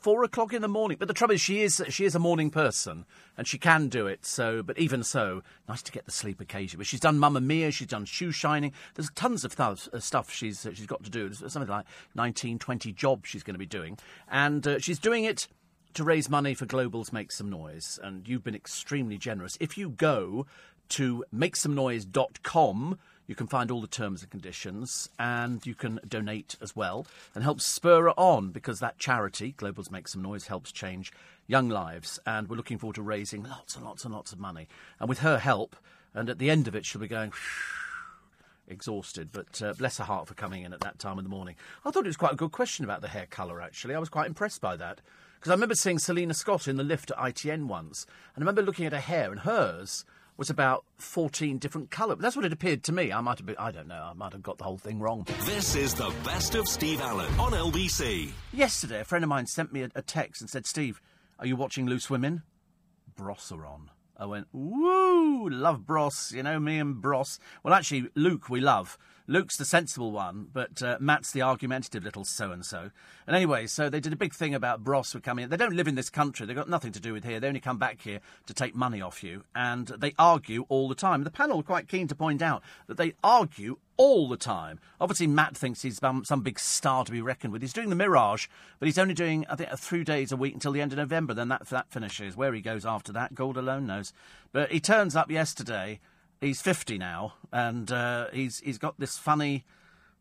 [0.00, 0.96] Four o'clock in the morning.
[0.98, 3.04] But the trouble is, she is she is a morning person,
[3.36, 4.24] and she can do it.
[4.24, 6.80] So, but even so, nice to get the sleep occasionally.
[6.80, 8.72] But she's done Mamma Mia, she's done Shoe Shining.
[8.94, 11.28] There's tons of th- uh, stuff she's uh, she's got to do.
[11.28, 13.98] There's something like 19, 20 jobs she's going to be doing,
[14.28, 15.46] and uh, she's doing it
[15.94, 17.98] to raise money for Globals Make Some Noise.
[18.02, 19.56] And you've been extremely generous.
[19.60, 20.46] If you go
[20.90, 22.98] to makesomenoise.com
[23.30, 27.44] you can find all the terms and conditions and you can donate as well and
[27.44, 31.12] help spur it on because that charity, Globals Make Some Noise, helps change
[31.46, 32.18] young lives.
[32.26, 34.66] And we're looking forward to raising lots and lots and lots of money.
[34.98, 35.76] And with her help,
[36.12, 37.32] and at the end of it, she'll be going
[38.66, 39.28] exhausted.
[39.30, 41.54] But uh, bless her heart for coming in at that time in the morning.
[41.84, 43.94] I thought it was quite a good question about the hair colour, actually.
[43.94, 45.02] I was quite impressed by that.
[45.38, 48.62] Because I remember seeing Selina Scott in the lift at ITN once, and I remember
[48.62, 50.04] looking at her hair, and hers
[50.40, 52.16] was about 14 different colours.
[52.18, 53.12] That's what it appeared to me.
[53.12, 55.26] I might have been, I don't know, I might have got the whole thing wrong.
[55.44, 58.30] This is the best of Steve Allen on LBC.
[58.50, 61.02] Yesterday, a friend of mine sent me a, a text and said, Steve,
[61.38, 62.42] are you watching Loose Women?
[63.16, 63.90] Bros are on.
[64.16, 67.38] I went, woo, love Bros, you know, me and Bros.
[67.62, 68.96] Well, actually, Luke we love.
[69.30, 72.90] Luke's the sensible one, but uh, Matt's the argumentative little so and so.
[73.28, 75.48] And anyway, so they did a big thing about Bros were coming.
[75.48, 76.46] They don't live in this country.
[76.46, 77.38] They've got nothing to do with here.
[77.38, 80.96] They only come back here to take money off you, and they argue all the
[80.96, 81.22] time.
[81.22, 84.80] The panel are quite keen to point out that they argue all the time.
[85.00, 87.62] Obviously, Matt thinks he's some big star to be reckoned with.
[87.62, 88.48] He's doing the Mirage,
[88.80, 91.34] but he's only doing, I think, three days a week until the end of November.
[91.34, 92.36] Then that, that finishes.
[92.36, 94.12] Where he goes after that, God alone knows.
[94.50, 96.00] But he turns up yesterday
[96.40, 99.64] he's 50 now, and uh, he's he's got this funny.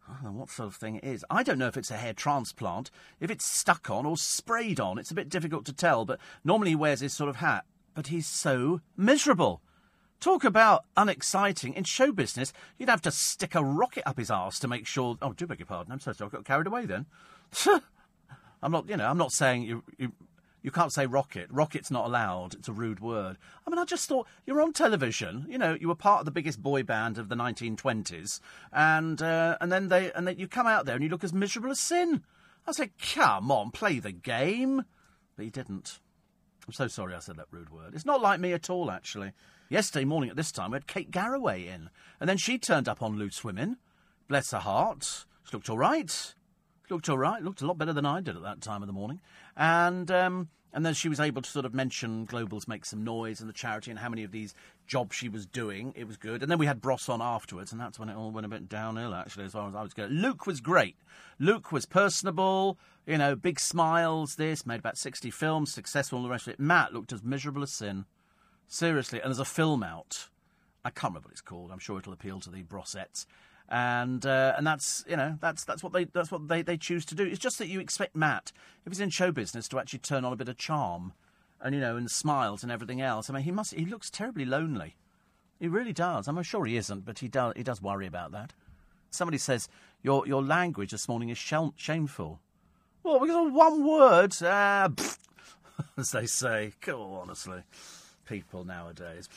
[0.08, 1.24] I don't know what sort of thing it is.
[1.30, 2.90] I don't know if it's a hair transplant,
[3.20, 4.98] if it's stuck on or sprayed on.
[4.98, 7.66] It's a bit difficult to tell, but normally he wears this sort of hat.
[7.94, 9.62] But he's so miserable.
[10.20, 11.76] Talk about unexciting.
[11.76, 15.18] In show business, you'd have to stick a rocket up his arse to make sure.
[15.22, 15.94] Oh, do beg your pardon.
[15.94, 16.30] I'm so sorry.
[16.34, 17.06] I got carried away then.
[18.62, 20.12] I'm not, you know, I'm not saying you, you
[20.62, 21.48] you can't say rocket.
[21.50, 22.54] Rocket's not allowed.
[22.56, 23.38] It's a rude word.
[23.66, 25.46] I mean, I just thought you're on television.
[25.50, 28.40] You know, you were part of the biggest boy band of the 1920s,
[28.74, 31.34] and uh, and then they and then you come out there and you look as
[31.34, 32.24] miserable as sin.
[32.68, 34.84] I said, come on, play the game.
[35.36, 36.00] But he didn't.
[36.68, 37.96] I'm so sorry I said that rude word.
[37.96, 39.32] It's not like me at all, actually.
[39.70, 41.90] Yesterday morning at this time, we had Kate Garraway in,
[42.20, 43.78] and then she turned up on Loose Women.
[44.28, 45.26] Bless her heart.
[45.44, 46.36] She looked all right.
[46.90, 47.42] Looked all right.
[47.42, 49.22] Looked a lot better than I did at that time of the morning.
[49.60, 53.42] And um, and then she was able to sort of mention Globals Make Some Noise
[53.42, 54.54] and the charity and how many of these
[54.88, 55.94] jobs she was doing.
[55.98, 56.42] It was good.
[56.42, 58.70] And then we had Bros on afterwards, and that's when it all went a bit
[58.70, 60.12] downhill, actually, as far as I was going.
[60.12, 60.96] Luke was great.
[61.40, 66.30] Luke was personable, you know, big smiles, this, made about 60 films, successful, and the
[66.30, 66.60] rest of it.
[66.60, 68.06] Matt looked as miserable as sin.
[68.68, 69.20] Seriously.
[69.20, 70.30] And there's a film out.
[70.86, 71.72] I can't remember what it's called.
[71.72, 73.26] I'm sure it'll appeal to the Brosettes
[73.70, 77.06] and uh, and that's you know that's that's what they that's what they, they choose
[77.06, 77.24] to do.
[77.24, 78.52] It's just that you expect Matt,
[78.86, 81.14] if he's in show business, to actually turn on a bit of charm,
[81.62, 83.30] and you know, and smiles and everything else.
[83.30, 84.96] I mean, he must he looks terribly lonely.
[85.60, 86.28] He really does.
[86.28, 88.54] I'm sure he isn't, but he does he does worry about that.
[89.12, 89.70] Somebody says
[90.02, 92.40] your your language this morning is shameful.
[93.04, 94.90] Well, because of one word, uh,
[95.98, 96.74] as they say.
[96.88, 97.62] Oh, honestly,
[98.26, 99.30] people nowadays.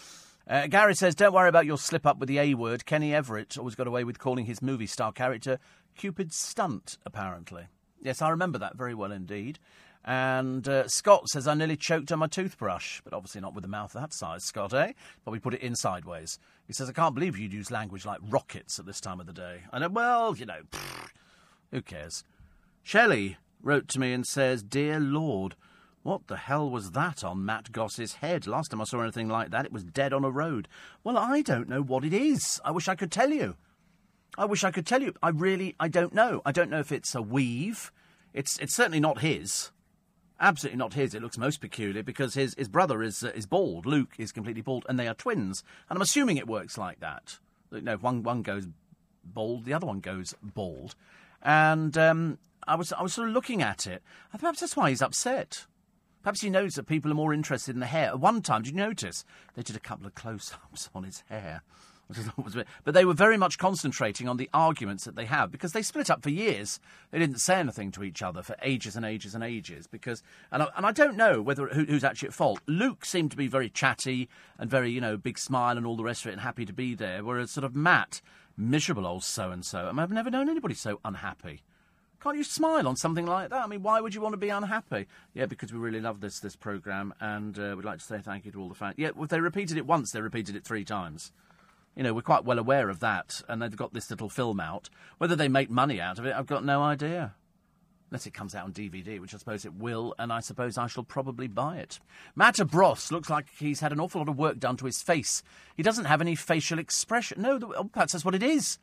[0.49, 2.85] Uh, Gary says, Don't worry about your slip up with the A word.
[2.85, 5.59] Kenny Everett always got away with calling his movie star character
[5.97, 7.65] Cupid's Stunt, apparently.
[8.01, 9.59] Yes, I remember that very well indeed.
[10.05, 13.69] And uh, Scott says, I nearly choked on my toothbrush, but obviously not with a
[13.69, 14.93] mouth that size, Scott, eh?
[15.25, 16.41] But we put it in sideways.
[16.67, 19.33] He says, I can't believe you'd use language like rockets at this time of the
[19.33, 19.61] day.
[19.73, 21.11] I know, well, you know, pfft,
[21.71, 22.25] who cares?
[22.83, 25.55] Shelley wrote to me and says, Dear Lord,
[26.03, 28.47] what the hell was that on Matt Goss's head?
[28.47, 30.69] Last time I saw anything like that, it was dead on a road.
[31.05, 32.61] Well, I don't know what it is.
[32.65, 33.57] I wish I could tell you.
[34.37, 35.15] I wish I could tell you.
[35.23, 36.43] I really, I don't know.
[36.45, 37.93] I don't know if it's a weave.
[38.33, 39.71] It's, it's certainly not his.
[40.41, 41.15] Absolutely not his.
[41.15, 43.87] It looks most peculiar because his, his brother is, uh, is bald.
[43.87, 45.63] Luke is completely bald, and they are twins.
[45.89, 47.39] And I'm assuming it works like that.
[47.71, 48.67] You know, if one, one goes
[49.23, 50.97] bald, the other one goes bald.
[51.43, 54.03] And um, I, was, I was sort of looking at it.
[54.37, 55.67] Perhaps that's why he's upset.
[56.23, 58.09] Perhaps he knows that people are more interested in the hair.
[58.09, 61.63] At one time, did you notice they did a couple of close-ups on his hair?
[62.85, 66.11] But they were very much concentrating on the arguments that they have because they split
[66.11, 66.81] up for years.
[67.11, 69.87] They didn't say anything to each other for ages and ages and ages.
[69.87, 72.61] Because and I, and I don't know whether who, who's actually at fault.
[72.67, 76.05] Luke seemed to be very chatty and very you know big smile and all the
[76.05, 78.21] rest of it and happy to be there, whereas sort of Matt,
[78.57, 79.91] miserable old so and so.
[79.97, 81.63] I've never known anybody so unhappy.
[82.23, 83.65] Can't you smile on something like that?
[83.65, 85.07] I mean, why would you want to be unhappy?
[85.35, 88.45] Yeah, because we really love this this program, and uh, we'd like to say thank
[88.45, 88.95] you to all the fans.
[88.97, 91.33] Yeah, if they repeated it once, they repeated it three times.
[91.97, 94.89] You know, we're quite well aware of that, and they've got this little film out.
[95.19, 97.35] Whether they make money out of it, I've got no idea.
[98.13, 100.87] Unless it comes out on DVD, which I suppose it will, and I suppose I
[100.87, 101.99] shall probably buy it.
[102.37, 105.43] Matt Bros looks like he's had an awful lot of work done to his face.
[105.77, 107.43] He doesn't have any facial expression.
[107.43, 108.79] No, oh, perhaps that's what it is.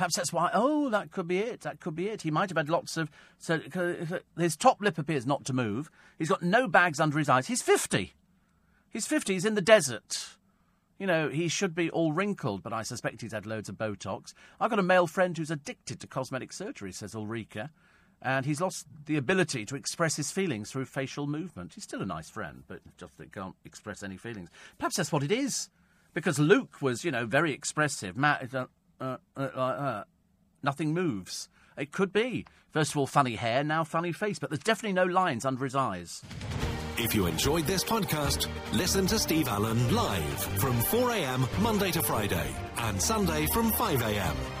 [0.00, 0.48] Perhaps that's why.
[0.54, 1.60] Oh, that could be it.
[1.60, 2.22] That could be it.
[2.22, 3.10] He might have had lots of.
[3.36, 3.60] So
[4.38, 5.90] his top lip appears not to move.
[6.18, 7.48] He's got no bags under his eyes.
[7.48, 8.14] He's fifty.
[8.88, 9.34] He's fifty.
[9.34, 10.38] He's in the desert.
[10.98, 14.32] You know, he should be all wrinkled, but I suspect he's had loads of Botox.
[14.58, 17.68] I've got a male friend who's addicted to cosmetic surgery, says Ulrika,
[18.22, 21.74] and he's lost the ability to express his feelings through facial movement.
[21.74, 24.48] He's still a nice friend, but just that can't express any feelings.
[24.78, 25.68] Perhaps that's what it is.
[26.14, 28.16] Because Luke was, you know, very expressive.
[28.16, 28.66] Matt, uh,
[29.00, 30.04] uh, uh, uh, uh,
[30.62, 31.48] nothing moves.
[31.76, 32.46] It could be.
[32.70, 35.74] First of all, funny hair, now funny face, but there's definitely no lines under his
[35.74, 36.22] eyes.
[36.98, 42.54] If you enjoyed this podcast, listen to Steve Allen live from 4am Monday to Friday
[42.76, 44.59] and Sunday from 5am